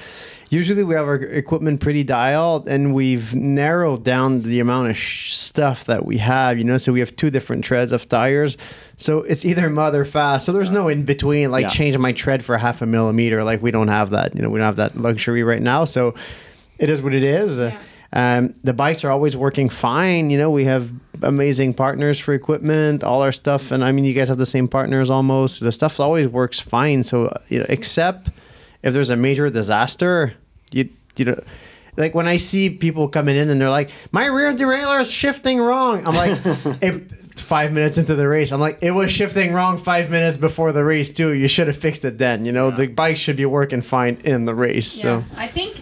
[0.51, 5.33] Usually, we have our equipment pretty dialed, and we've narrowed down the amount of sh-
[5.33, 6.57] stuff that we have.
[6.57, 8.57] You know, so we have two different treads of tires.
[8.97, 10.45] So it's either mud or fast.
[10.45, 11.51] So there's no in between.
[11.51, 11.69] Like Yeah.
[11.69, 13.43] changing my tread for half a millimeter.
[13.43, 14.35] Like we don't have that.
[14.35, 15.85] You know, we don't have that luxury right now.
[15.85, 16.13] So
[16.79, 17.57] it is what it is.
[17.57, 17.71] Uh,
[18.13, 20.31] Um, the bikes are always working fine.
[20.31, 20.89] You know, we have
[21.21, 24.67] amazing partners for equipment, all our stuff, and I mean, you guys have the same
[24.67, 25.61] partners almost.
[25.61, 27.03] The stuff always works fine.
[27.03, 28.27] So, you know, except
[28.83, 30.33] if there's a major disaster,
[30.71, 31.39] you you know.
[31.97, 35.59] Like when I see people coming in and they're like, "My rear derailleur is shifting
[35.59, 36.39] wrong," I'm like,
[36.81, 40.71] it, five minutes into the race, I'm like, "It was shifting wrong five minutes before
[40.71, 41.33] the race too.
[41.33, 44.45] You should have fixed it then." You know, the bike should be working fine in
[44.45, 44.89] the race.
[44.89, 45.81] So I think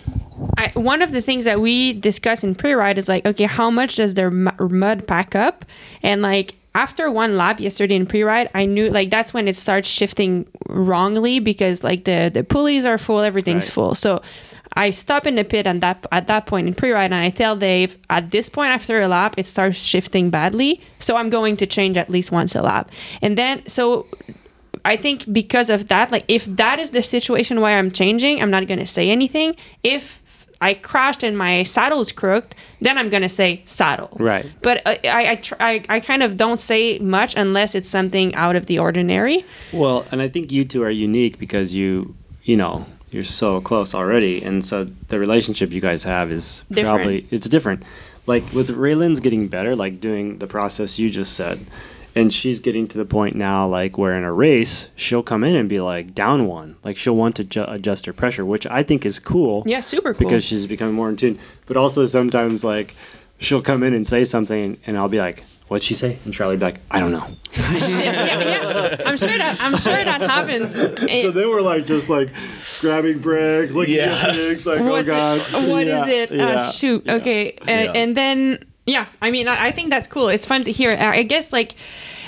[0.57, 3.95] I, one of the things that we discuss in pre-ride is like, okay, how much
[3.97, 5.63] does their mud pack up?
[6.01, 9.87] And like after one lap yesterday in pre-ride, I knew like that's when it starts
[9.87, 13.73] shifting wrongly because like the the pulleys are full, everything's Right.
[13.73, 13.95] full.
[13.95, 14.21] So
[14.73, 17.55] I stop in the pit and that at that point in pre-ride and I tell
[17.55, 21.65] Dave at this point after a lap it starts shifting badly, so I'm going to
[21.65, 22.89] change at least once a lap.
[23.21, 24.07] And then so
[24.85, 28.51] I think because of that, like if that is the situation where I'm changing, I'm
[28.51, 29.55] not gonna say anything.
[29.83, 30.21] If
[30.61, 34.15] I crashed and my saddle's crooked, then I'm gonna say saddle.
[34.19, 34.45] Right.
[34.61, 38.55] But I I, tr- I I kind of don't say much unless it's something out
[38.55, 39.45] of the ordinary.
[39.73, 43.93] Well, and I think you two are unique because you, you know, you're so close
[43.95, 46.85] already, and so the relationship you guys have is Different.
[46.97, 47.83] probably it's different.
[48.27, 51.65] Like with Raylyn's getting better, like doing the process you just said,
[52.15, 55.55] and she's getting to the point now, like where in a race she'll come in
[55.55, 58.83] and be like down one, like she'll want to ju- adjust her pressure, which I
[58.83, 59.63] think is cool.
[59.65, 60.27] Yeah, super cool.
[60.27, 61.39] because she's becoming more in tune.
[61.65, 62.93] But also sometimes like
[63.39, 66.55] she'll come in and say something, and I'll be like, "What'd she say?" And Charlie
[66.57, 69.01] will like, "I don't know." yeah, yeah.
[69.05, 70.73] I'm sure that I'm sure that happens.
[70.73, 72.29] so they were like just like
[72.81, 74.27] grabbing bricks, looking Yeah.
[74.27, 76.31] at things, like What's oh god, It, what is Yeah, it?
[76.31, 76.45] yeah.
[76.47, 77.07] Uh, shoot.
[77.07, 77.53] Okay.
[77.61, 80.29] Uh, And then yeah, I mean, I, I think that's cool.
[80.29, 80.91] It's fun to hear.
[80.91, 81.75] I I guess like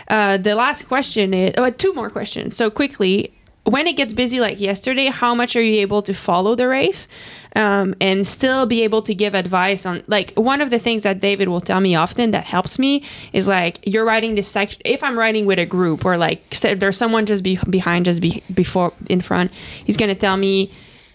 [0.08, 2.56] uh, the last question is oh, two more questions.
[2.56, 3.34] So quickly,
[3.64, 7.08] when it gets busy like yesterday, how much are you able to follow the race?
[7.54, 11.20] Um, and still be able to give advice on like one of the things that
[11.20, 15.04] David will tell me often that helps me is like you're writing this section if
[15.04, 18.94] I'm writing with a group or like there's someone just be, behind just be, before
[19.10, 19.52] in front
[19.84, 20.72] he's gonna tell me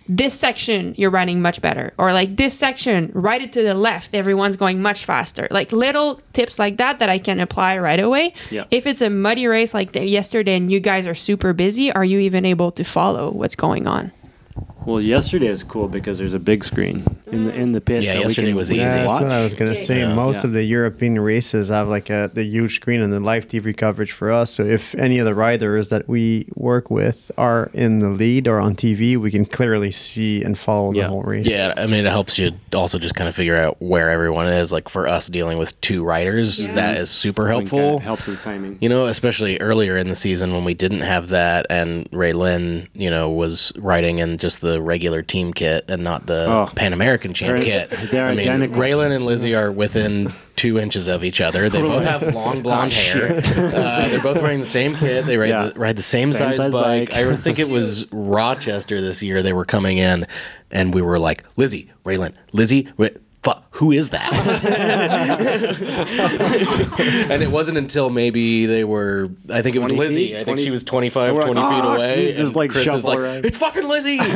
[0.08, 4.14] this section you're writing much better or like this section write it to the left
[4.14, 5.48] everyone's going much faster.
[5.50, 8.34] Like little tips like that that i can apply right away.
[8.50, 8.64] Yeah.
[8.70, 12.18] if it's a muddy race like yesterday and you guys are super busy are you
[12.20, 14.12] even able to follow what's going on
[14.86, 18.02] Well, yesterday was cool because there's a big screen in the in the pit.
[18.04, 18.84] Yeah, that we yesterday can- was we easy.
[18.84, 19.22] Yeah, that's watch.
[19.22, 19.98] what I was gonna say.
[20.00, 20.14] Yeah.
[20.14, 20.46] Most Yeah.
[20.48, 24.12] of the European races have like a the huge screen and the live TV coverage
[24.12, 24.50] for us.
[24.52, 28.60] So if any of the riders that we work with are in the lead or
[28.60, 31.46] on TV, we can clearly see and follow the whole race.
[31.46, 34.72] Yeah, I mean, it helps you also just kind of figure out where everyone is.
[34.72, 36.74] Like for us dealing with two riders, Yeah.
[36.74, 37.98] that is super helpful.
[37.98, 38.78] kinda with timing.
[38.80, 43.10] You know, especially earlier in the season when we didn't have that, and Raylyn, you
[43.10, 46.70] know, was riding in just the regular team kit and not the Oh.
[46.74, 47.92] Pan American champ kit.
[47.92, 48.76] I mean, identical.
[48.80, 51.68] Raylyn and Lizzie are within two inches of each other.
[51.68, 53.42] They both have long blonde Oh, hair.
[53.74, 55.26] Uh, they're both wearing the same kit.
[55.26, 55.66] They ride, Yeah.
[55.68, 57.10] the, ride the same, Same size, size bike.
[57.10, 57.18] bike.
[57.18, 59.42] I think it was Rochester this year.
[59.42, 60.26] They were coming in,
[60.70, 62.88] and we were like, Lizzie, Raylyn, Lizzie.
[63.42, 64.32] Fuck, who is that?
[67.30, 70.14] and it wasn't until maybe they were, I think it was 20 Lizzie.
[70.28, 70.34] feet?
[70.34, 72.28] I think 20 she was 25, We're like, 20 feet "Ah!" away.
[72.28, 73.44] You just, and like, Chris is shuffle like, around.
[73.46, 74.18] it's fucking Lizzie.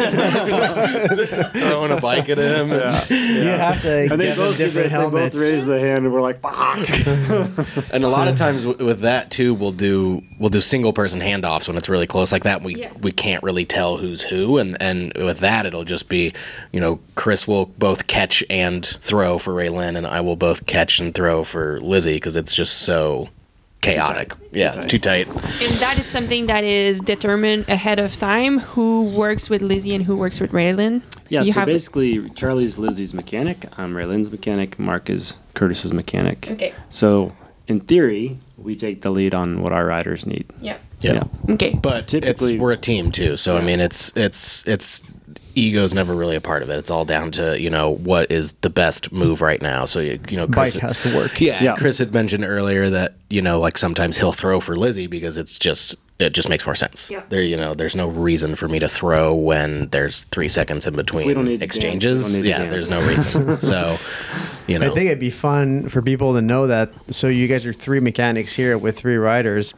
[1.61, 2.71] Throwing a bike at him.
[2.71, 3.05] Yeah.
[3.11, 5.35] You have to And they get them both did different this, helmets.
[5.35, 6.89] They both raised the hand, and we're like, "Fuck!"
[7.93, 11.21] And a lot of times w- with that too, we'll do we'll do single person
[11.21, 12.63] handoffs when it's really close like that.
[12.63, 12.93] We Yeah.
[13.01, 16.33] we can't really tell who's who, and and with that it'll just be,
[16.73, 21.01] you know, Chris will both catch and throw for Raylyn, and I will both catch
[21.01, 23.29] and throw for Lizzie because it's just so
[23.81, 24.33] chaotic.
[24.53, 25.27] Yeah, it's too tight.
[25.29, 30.05] And that is something that is determined ahead of time who works with Lizzie and
[30.05, 31.03] who works with Raylyn.
[31.29, 33.67] Yeah, You so have- basically, Charlie's Lizzie's mechanic.
[33.79, 34.79] I'm Raylyn's mechanic.
[34.79, 36.49] Mark is Curtis's mechanic.
[36.51, 36.75] Okay.
[36.91, 37.33] So,
[37.69, 40.45] in theory, we take the lead on what our riders need.
[40.61, 40.77] Yeah.
[41.01, 41.23] Yeah.
[41.49, 41.73] Okay.
[41.81, 45.03] But Typically- it's we're a team too, so I mean it's it's it's
[45.61, 46.79] ego's never really a part of it.
[46.79, 49.85] It's all down to you know what is the best move right now.
[49.85, 51.41] So you, you know, Chris, Bike has to work.
[51.41, 51.75] Yeah, Yeah.
[51.77, 55.59] Chris had mentioned earlier that you know like sometimes he'll throw for Lizzie because it's
[55.59, 57.11] just it just makes more sense.
[57.11, 57.23] Yeah.
[57.31, 60.95] There, you know, there's no reason for me to throw when there's three seconds in
[60.95, 61.59] between need to dance.
[61.59, 62.35] We exchanges.
[62.35, 63.59] don't Yeah, there's no reason.
[63.63, 63.97] so,
[64.67, 66.93] you know, I think it'd be fun for people to know that.
[67.13, 69.73] So you guys are three mechanics here with three riders.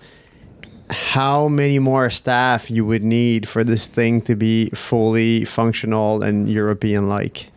[0.91, 6.51] How many more staff you would need for this thing to be fully functional and
[6.51, 7.49] European like?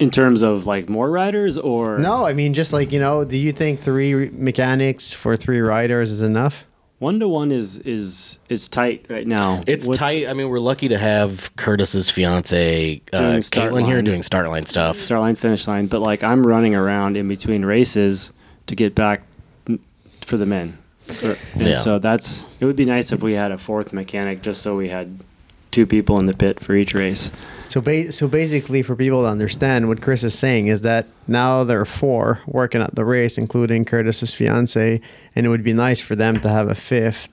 [0.00, 3.38] In terms of like more riders, or No, I mean just like you know, do
[3.38, 6.64] you think three mechanics for three riders is enough?
[6.98, 9.60] one to one is is is tight right now.
[9.66, 10.28] It's With- tight.
[10.28, 14.04] I mean, we're lucky to have Curtis's fiance, uh, Doing start Caitlin here, line.
[14.04, 15.00] doing start line stuff.
[15.00, 15.86] start line, finish line.
[15.86, 18.32] But like I'm running around in between races
[18.68, 19.22] to get back
[19.68, 19.80] n-
[20.20, 20.78] for the men.
[21.16, 21.74] For- and Yeah.
[21.76, 24.88] so that's it would be nice if we had a fourth mechanic just so we
[24.88, 25.18] had
[25.70, 27.30] two people in the pit for each race.
[27.68, 31.64] So, ba- so basically, for people to understand, what Chris is saying is that now
[31.64, 35.00] there are four working at the race, including Curtis's fiance,
[35.34, 37.28] and it would be nice for them to have a fifth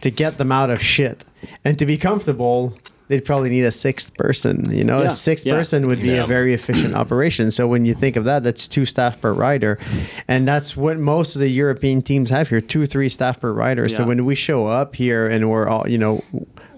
[0.00, 1.24] to get them out of shit
[1.64, 2.72] and to be comfortable.
[3.08, 4.70] They'd probably need a sixth person.
[4.72, 5.54] You know, Yeah, a sixth yeah.
[5.54, 6.24] person would be Yeah.
[6.24, 7.50] a very efficient operation.
[7.52, 9.78] So when you think of that, that's two staff per rider,
[10.26, 13.88] and that's what most of the European teams have here: two, three staff per rider.
[13.88, 16.24] So when we show up here and we're all, you know,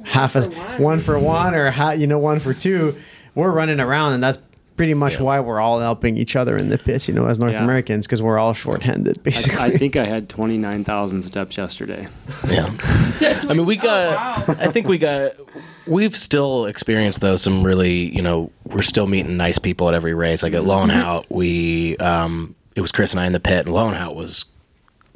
[0.05, 0.43] half a
[0.79, 2.97] one for one or ha, you know one for two,
[3.35, 4.39] we're running around, and that's
[4.76, 7.09] pretty much why we're all helping each other in the pits.
[7.09, 7.64] You know, as North Yeah.
[7.64, 9.59] Americans, because we're all shorthanded, basically.
[9.59, 12.07] I, I think I had twenty nine thousand steps yesterday.
[12.49, 12.68] Yeah.
[13.49, 14.47] I mean, we got.
[14.61, 15.33] I think we got.
[15.89, 20.14] We've still experienced though some really, you know, we're still meeting nice people at every
[20.14, 20.43] race.
[20.43, 24.14] Like at Loenhout, we, um, it was Chris and I in the pit, and Loenhout
[24.14, 24.45] was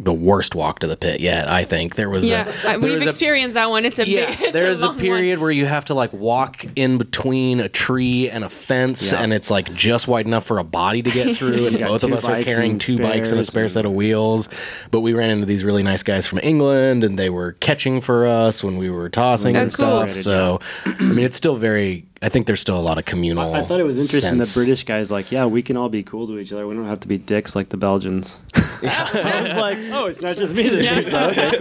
[0.05, 1.48] the worst walk to the pit yet.
[1.48, 2.28] I think there was.
[2.28, 3.84] yeah, a, uh, there we've was a- experienced that one.
[3.84, 4.40] It's a yeah, big.
[4.42, 5.00] It's there's a, long one.
[5.05, 9.22] period where you have to like walk in between a tree and a fence, Yeah.
[9.22, 11.66] and it's like just wide enough for a body to get through.
[11.68, 14.48] And both of us are carrying two bikes and a spare and- set of wheels.
[14.90, 18.26] But we ran into these really nice guys from England, and they were catching for
[18.26, 20.07] us when we were tossing and cool.
[20.07, 20.12] stuff.
[20.12, 22.07] So, I mean, it's still very.
[22.22, 23.52] I think there's still a lot of communal.
[23.52, 24.54] I thought it was interesting sense.
[24.54, 26.66] the British guys like, yeah, we can all be cool to each other.
[26.68, 28.38] We don't have to be dicks like the Belgians.
[28.82, 29.08] Yeah.
[29.12, 31.38] I was like, oh, it's not just me that thinks that.
[31.38, 31.56] Okay,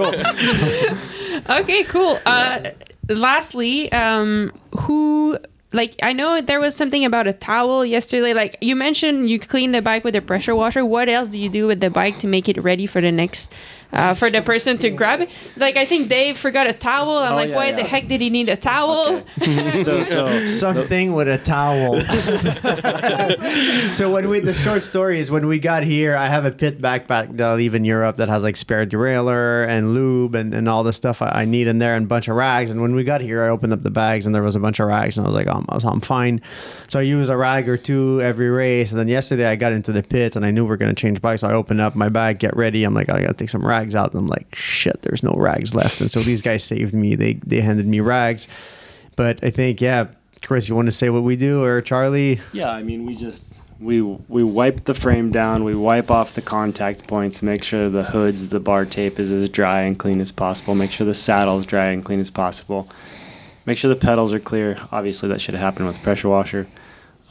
[1.46, 1.56] cool.
[1.56, 2.20] Okay, cool.
[2.26, 2.72] Uh,
[3.10, 5.38] lastly, um, who
[5.72, 8.34] like I know there was something about a towel yesterday.
[8.34, 10.84] Like you mentioned, you clean the bike with a pressure washer.
[10.84, 13.54] What else do you do with the bike to make it ready for the next?
[13.94, 17.18] Uh, for the person to grab it, like I think Dave forgot a towel.
[17.18, 17.76] I'm Oh, like, yeah, why yeah.
[17.78, 19.24] the heck did he need a towel?
[19.84, 22.00] So, so Something with a towel.
[23.94, 26.80] so when we the short story is when we got here, I have a pit
[26.80, 30.70] backpack that I leave in Europe that has like spare derailleur and lube and, and
[30.70, 32.70] all the stuff I, I need in there and a bunch of rags.
[32.72, 34.80] And when we got here, I opened up the bags and there was a bunch
[34.80, 36.42] of rags and I was like, oh, I'm, I'm fine.
[36.88, 38.92] So I use a rag or two every race.
[38.92, 41.22] And then yesterday I got into the pit and I knew we are gonna change
[41.22, 41.42] bikes.
[41.42, 42.84] So I opened up my bag, get ready.
[42.84, 44.12] I'm like, I gotta take some rags out.
[44.12, 46.02] And I'm like, shit, there's no rags left.
[46.02, 47.16] And so these guys saved me.
[47.16, 48.48] They they handed me rags.
[49.16, 50.08] But I think, yeah,
[50.44, 52.40] Chris, you want to say what we do or Charlie?
[52.54, 56.42] Yeah, I mean, we just we we wipe the frame down, we wipe off the
[56.42, 60.32] contact points, make sure the hoods, the bar tape is as dry and clean as
[60.32, 62.88] possible, make sure the saddle's dry and clean as possible,
[63.66, 64.80] make sure the pedals are clear.
[64.92, 66.68] Obviously, that should happen with a pressure washer,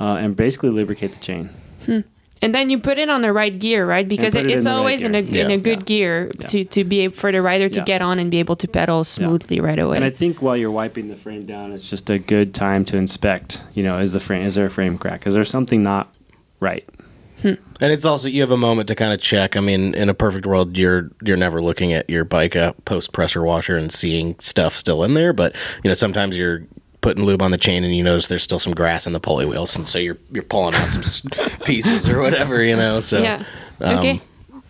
[0.01, 1.51] uh, and basically lubricate the chain.
[1.87, 2.01] Hmm.
[2.43, 4.09] And then you put it on the right gear, right?
[4.09, 5.45] Because put it it's in the right always in a gear.
[5.45, 5.61] in a Yeah.
[5.61, 7.85] good gear to to be able, for the rider to Yeah.
[7.85, 9.97] get on and be able to pedal smoothly right away.
[9.97, 12.97] And I think while you're wiping the frame down, it's just a good time to
[12.97, 13.61] inspect.
[13.75, 15.27] You know, is the frame is there a frame crack?
[15.27, 16.15] Is there something not
[16.61, 16.85] right?
[17.43, 19.57] And it's also you have a moment to kind of check.
[19.57, 23.13] I mean, in a perfect world, you're you're never looking at your bike uh, post
[23.15, 25.33] pressure washer and seeing stuff still in there.
[25.33, 26.65] But you know, sometimes you're
[27.01, 29.47] putting lube on the chain and you notice there's still some grass in the pulley
[29.47, 31.31] wheels, and so you're you're pulling out some
[31.65, 32.63] pieces or whatever.
[32.63, 33.45] You know, so yeah.
[33.81, 34.21] um, okay.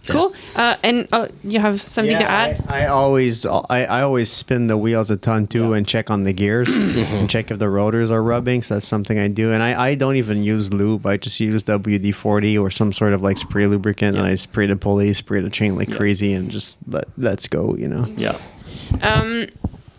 [0.06, 0.34] Cool.
[0.56, 2.64] Uh, and uh, you have something to add?
[2.68, 6.24] I, I always I, I always spin the wheels a ton too and check on
[6.24, 8.62] the gears and check if the rotors are rubbing.
[8.62, 9.52] So that's something I do.
[9.52, 11.06] And I, I don't even use lube.
[11.06, 14.66] I just use WD forty or some sort of like spray lubricant and I spray
[14.66, 18.06] the pulley, spray the chain like crazy and just let let's go, you know.
[18.16, 18.40] Yeah.
[19.02, 19.48] Um,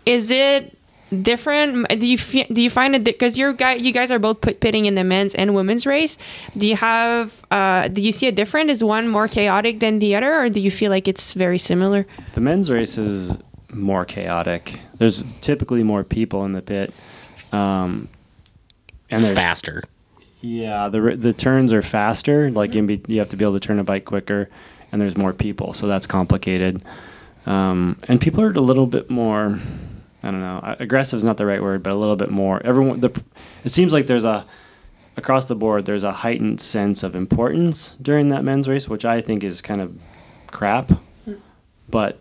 [0.04, 0.76] is it
[1.22, 1.88] different?
[2.00, 4.86] Do you do you find it because you're guy you guys are both put, pitting
[4.86, 6.18] in the men's and women's race?
[6.56, 8.70] Do you have uh, do you see a different?
[8.70, 12.06] Is one more chaotic than the other, or do you feel like it's very similar?
[12.34, 13.38] The men's race is
[13.72, 14.80] more chaotic.
[14.98, 16.92] There's typically more people in the pit,
[17.52, 18.08] um,
[19.10, 19.84] and there's faster.
[20.40, 22.50] Yeah, the the turns are faster.
[22.50, 24.50] Like in be, you have to be able to turn a bike quicker,
[24.90, 26.82] and there's more people, so that's complicated.
[27.46, 29.58] Um, and people are a little bit more.
[30.22, 30.76] I don't know.
[30.78, 32.64] Aggressive is not the right word, but a little bit more.
[32.64, 33.00] Everyone.
[33.00, 33.10] The,
[33.64, 34.46] it seems like there's a
[35.16, 35.84] across the board.
[35.84, 39.80] There's a heightened sense of importance during that men's race, which I think is kind
[39.80, 39.98] of
[40.48, 40.92] crap.
[41.88, 42.20] But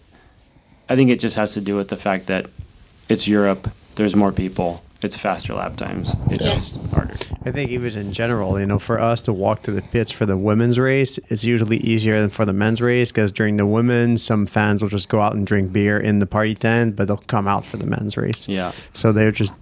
[0.89, 2.47] I think it just has to do with the fact that
[3.07, 3.69] it's Europe.
[3.95, 4.83] There's more people.
[5.03, 6.13] It's faster lap times.
[6.29, 7.17] It's just harder.
[7.43, 10.27] I think even in general, you know, for us to walk to the pits for
[10.27, 14.23] the women's race, it's usually easier than for the men's race because during the women's,
[14.23, 17.17] some fans will just go out and drink beer in the party tent, but they'll
[17.17, 18.47] come out for the men's race.
[18.47, 18.73] Yeah.
[18.93, 19.55] So they're just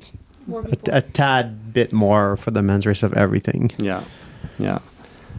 [0.51, 3.71] a, a tad bit more for the men's race of everything.
[3.77, 4.03] Yeah.
[4.57, 4.79] Yeah.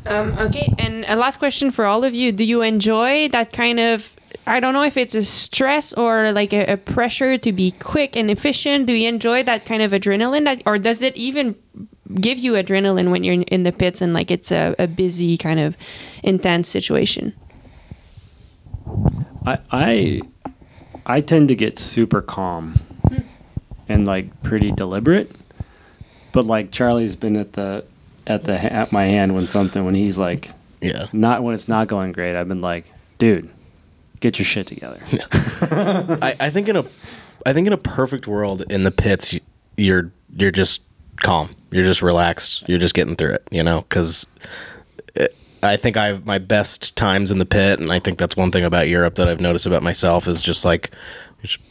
[0.07, 3.79] Um, okay, and a last question for all of you: Do you enjoy that kind
[3.79, 4.17] of?
[4.51, 8.17] I don't know if it's a stress or like a, a pressure to be quick
[8.17, 8.87] and efficient.
[8.87, 11.55] Do you enjoy that kind of adrenaline, that, or does it even
[12.17, 15.39] give you adrenaline when you're in, in the pits and like it's a, a busy
[15.39, 15.77] kind of
[16.25, 17.33] intense situation?
[19.47, 20.21] I I
[21.07, 22.75] I tend to get super calm
[23.09, 23.21] hmm.
[23.89, 25.31] and like pretty deliberate.
[26.33, 27.85] But like Charlie's been at the
[28.27, 31.87] at the at my hand when something when he's like yeah not when it's not
[31.87, 32.35] going great.
[32.35, 32.87] I've been like,
[33.19, 33.49] dude,
[34.21, 35.01] get your shit together.
[36.23, 36.85] I, I think in a
[37.47, 39.41] I think in a perfect world in the pits y-
[39.77, 40.83] you're you're just
[41.17, 41.51] calm.
[41.71, 42.65] You're just relaxed.
[42.69, 44.27] You're just getting through it, you know, cuz
[45.17, 45.29] eh,
[45.63, 48.51] I think I have my best times in the pit and I think that's one
[48.51, 50.91] thing about Europe that I've noticed about myself is just like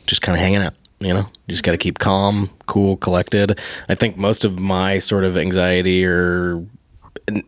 [0.06, 1.30] just, kind of hanging out, you know.
[1.46, 3.60] You just got to keep calm, cool, collected.
[3.88, 6.66] I think most of my sort of anxiety or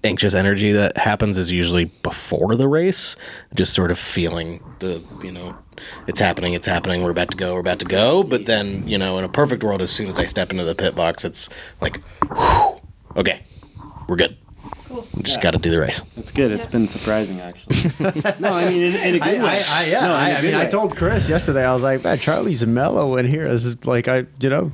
[0.03, 3.15] anxious energy that happens is usually before the race
[3.55, 5.57] just sort of feeling the you know
[6.07, 8.97] it's happening it's happening we're about to go we're about to go but then you
[8.97, 11.49] know in a perfect world as soon as i step into the pit box it's
[11.81, 12.01] like
[12.35, 12.79] whew,
[13.15, 13.43] okay
[14.07, 14.37] we're good
[14.87, 15.07] cool.
[15.21, 15.43] just Yeah.
[15.43, 16.51] got to do the race It's good.
[16.51, 17.91] It's been surprising actually.
[18.39, 19.63] no, I mean in, in a good I, way.
[19.67, 21.63] I, I, yeah, No, in I, a I good mean, I told Chris yesterday.
[21.65, 24.71] I was like, "Man, Charlie's mellow in here." This is like, I, you know,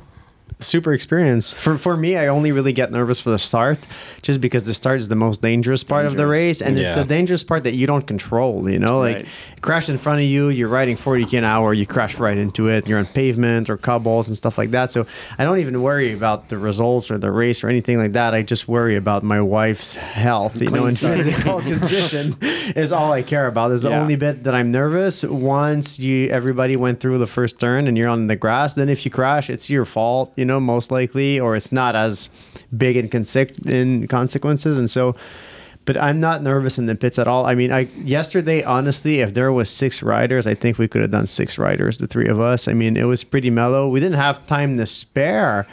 [0.60, 1.54] super experience.
[1.54, 3.86] For for me, I only really get nervous for the start,
[4.22, 7.04] just because the start is the most dangerous part of the race, and it's the
[7.04, 8.68] dangerous part that you don't control.
[8.68, 9.26] You know, like Right.
[9.60, 12.68] crash in front of you, you're riding 40 k an hour, you crash right into
[12.68, 12.86] it.
[12.88, 14.90] You're on pavement or cobbles and stuff like that.
[14.90, 15.06] So
[15.38, 18.34] I don't even worry about the results or the race or anything like that.
[18.34, 20.60] I just worry about my wife's health.
[20.60, 22.36] You know, Clean and physical condition
[22.74, 23.70] is all I care about.
[23.72, 24.00] Is the Yeah.
[24.00, 25.22] only bit that I'm nervous.
[25.24, 29.04] Once you everybody went through the first turn and you're on the grass, then if
[29.04, 30.32] you crash, it's your fault.
[30.36, 32.28] You know, most likely, or it's not as
[32.76, 34.76] big in, conse- in consequences.
[34.76, 35.14] And so,
[35.84, 37.46] but I'm not nervous in the pits at all.
[37.46, 41.12] I mean, I yesterday, honestly, if there was six riders, I think we could have
[41.12, 42.68] done six riders, the three of us.
[42.68, 43.88] I mean, it was pretty mellow.
[43.88, 45.66] We didn't have time to spare.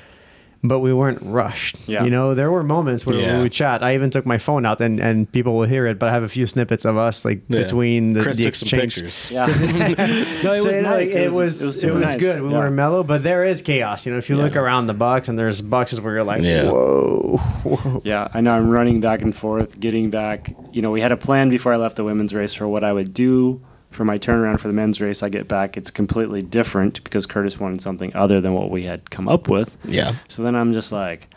[0.67, 1.77] But we weren't rushed.
[1.87, 2.03] Yeah.
[2.03, 3.37] You know, there were moments where Yeah.
[3.37, 3.83] we would chat.
[3.83, 5.99] I even took my phone out, and, and people will hear it.
[5.99, 7.61] But I have a few snippets of us like Yeah.
[7.63, 8.95] between the, Chris the took some exchange.
[8.95, 9.27] pictures.
[9.31, 9.45] Yeah.
[10.43, 11.07] no, it So, was you know, nice.
[11.13, 12.15] like, it, was it was, nice.
[12.17, 12.41] good.
[12.41, 12.57] We Yeah.
[12.59, 14.05] were mellow, but there is chaos.
[14.05, 16.69] You know, if you look around the box and there's boxes where you're like, Yeah.
[16.71, 18.01] whoa, whoa.
[18.05, 18.51] Yeah, I know.
[18.53, 20.55] I'm running back and forth, getting back.
[20.71, 22.91] You know, we had a plan before I left the women's race for what I
[22.93, 23.61] would do
[23.95, 27.59] for my turnaround for the men's race, I get back, it's completely different because Curtis
[27.59, 29.77] wanted something other than what we had come up with.
[29.85, 30.15] Yeah.
[30.27, 31.27] So then I'm just like,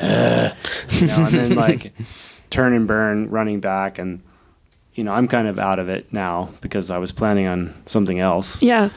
[0.00, 0.52] "Ugh,"
[0.90, 1.92] you know, and then like
[2.50, 4.20] turn and burn, running back, and
[4.94, 8.18] you know, I'm kind of out of it now because I was planning on something
[8.18, 8.60] else.
[8.60, 8.90] Yeah.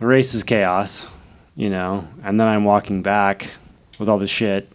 [0.00, 1.06] The race is chaos,
[1.54, 3.50] you know, and then I'm walking back
[4.00, 4.68] with all the shit,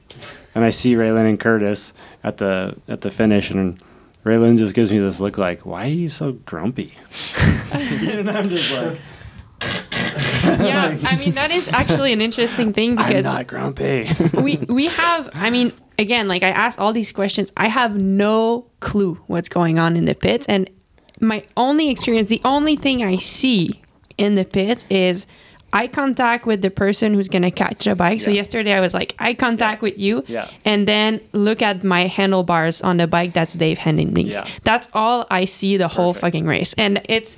[0.55, 1.93] and I see Raylyn and Curtis
[2.24, 3.82] at the at the finish, and
[4.28, 6.93] Raylyn just gives me this look like, "Why are you so grumpy?"
[7.73, 8.99] and I'm just like,
[9.61, 14.88] yeah, I mean that is actually an interesting thing because I'm not grumpy." we we
[14.88, 19.49] have I mean again like I asked all these questions I have no clue what's
[19.49, 20.69] going on in the pits and
[21.19, 23.82] my only experience the only thing I see
[24.17, 25.25] in the pits is
[25.74, 28.22] eye contact with the person who's gonna catch the bike.
[28.22, 30.49] So yesterday I was like eye contact with you, Yeah.
[30.65, 34.24] and then look at my handlebars on the bike that's Dave handing me.
[34.24, 34.47] Yeah.
[34.63, 37.38] That's all I see the whole fucking race, and it's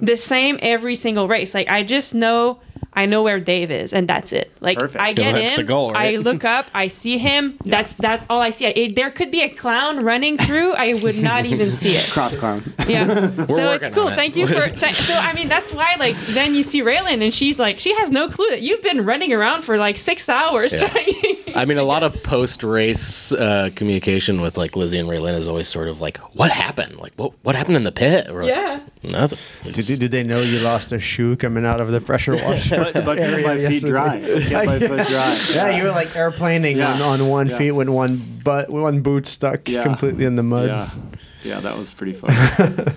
[0.00, 1.54] the same every single race.
[1.54, 2.58] Like I just know.
[2.92, 4.50] I know where Dave is, and that's it.
[4.60, 5.00] Like Perfect.
[5.00, 7.56] I get That's in, the goal, I look up, I see him.
[7.64, 8.66] That's that's all I see.
[8.66, 12.10] It, there could be a clown running through, I would not even see it.
[12.10, 12.74] Cross clown.
[12.88, 13.06] Yeah.
[13.46, 14.08] so it's cool.
[14.08, 14.16] on it.
[14.16, 14.68] Thank you for.
[14.80, 17.94] Th- so I mean, that's why like then you see Raylyn and she's like she
[17.94, 20.88] has no clue that you've been running around for like six hours Yeah.
[20.88, 21.36] trying.
[21.54, 25.46] I mean, a lot of post race uh, communication with like Lizzie and Raylyn is
[25.48, 26.96] always sort of like, "What happened?
[26.98, 28.80] Like, what what happened in the pit?" Or, Yeah.
[29.02, 29.38] nothing.
[29.64, 32.76] Did, did they know you lost a shoe coming out of the pressure washer?
[32.92, 33.90] But- but kept area my feet yesterday?
[33.90, 34.20] dry.
[34.48, 35.38] Kept my foot dry.
[35.54, 36.92] Yeah, you were like airplaning Yeah.
[36.94, 37.58] on, on one Yeah.
[37.58, 39.82] feet with one butt, one boot stuck Yeah.
[39.82, 40.68] completely in the mud.
[40.68, 40.90] Yeah,
[41.42, 42.34] yeah, that was pretty fun.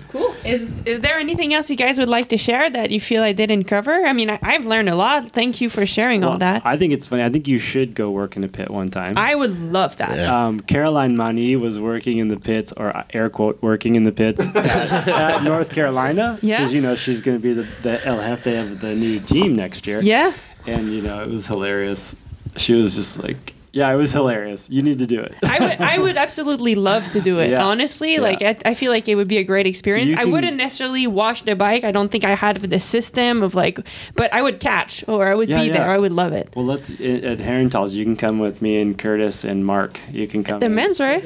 [0.10, 0.33] cool.
[0.44, 3.32] Is is there anything else you guys would like to share that you feel I
[3.32, 4.04] didn't cover?
[4.04, 5.30] I mean, I, I've learned a lot.
[5.30, 6.64] Thank you for sharing all that.
[6.66, 7.22] I think it's funny.
[7.22, 9.16] I think you should go work in a pit one time.
[9.16, 10.18] I would love that.
[10.18, 14.48] Um, Caroline Mani was working in the pits, or air quote, working in the pits
[14.54, 16.38] at, at North Carolina.
[16.42, 16.58] Yeah.
[16.58, 19.54] Because, you know, she's going to be the, the El Jefe of the new team
[19.54, 20.00] next year.
[20.00, 20.32] Yeah.
[20.66, 22.14] And, you know, it was hilarious.
[22.56, 24.70] She was just like, yeah, it was hilarious.
[24.70, 25.34] You need to do it.
[25.42, 27.50] I would, I would absolutely love to do it.
[27.50, 27.64] Yeah.
[27.64, 28.20] Honestly, Yeah.
[28.20, 30.12] like I, I feel like it would be a great experience.
[30.12, 31.82] You I can- wouldn't necessarily wash the bike.
[31.82, 33.80] I don't think I had the system of like,
[34.14, 35.72] but I would catch or I would Yeah, be yeah.
[35.74, 35.90] there.
[35.90, 36.52] I would love it.
[36.54, 39.98] Well, let's, at Herentals, you can come with me and Curtis and Mark.
[40.10, 40.60] You can come.
[40.60, 40.74] The in.
[40.76, 41.24] men's right?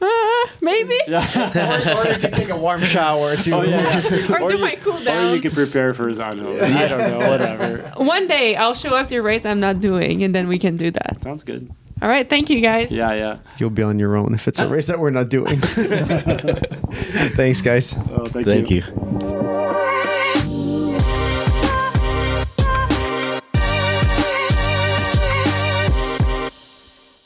[0.00, 0.98] Uh, maybe.
[1.08, 3.52] or, or you can take a warm shower too.
[3.54, 4.32] Oh, yeah, yeah.
[4.42, 5.30] Or do my cool down.
[5.30, 6.60] Or you could prepare for Zano.
[6.60, 7.92] I don't know, whatever.
[7.98, 10.76] One day I'll show up to a race I'm not doing, and then we can
[10.76, 11.18] do that.
[11.22, 11.70] Sounds good.
[12.02, 12.28] All right.
[12.28, 12.90] Thank you guys.
[12.90, 13.38] Yeah, yeah.
[13.58, 15.56] You'll be on your own if it's a uh, race that we're not doing.
[17.36, 17.94] Thanks, guys.
[18.10, 18.82] Oh, thank, Thank you.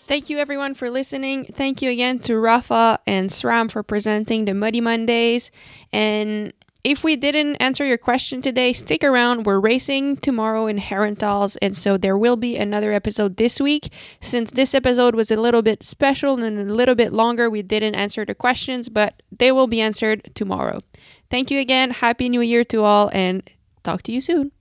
[0.07, 1.47] Thank you everyone for listening.
[1.47, 5.51] Thank you again to Rapha and SRAM for presenting the Muddy Mondays.
[5.91, 6.53] And
[6.87, 9.45] if we didn't answer your question today, stick around.
[9.45, 13.93] We're racing tomorrow in Herentals, and so there will be another episode this week.
[14.21, 17.97] Since this episode was a little bit special and a little bit longer, we didn't
[17.97, 20.81] answer the questions, but they will be answered tomorrow.
[21.29, 21.91] Thank you again.
[21.91, 23.43] Happy New Year to all, and
[23.83, 24.53] talk to you soon.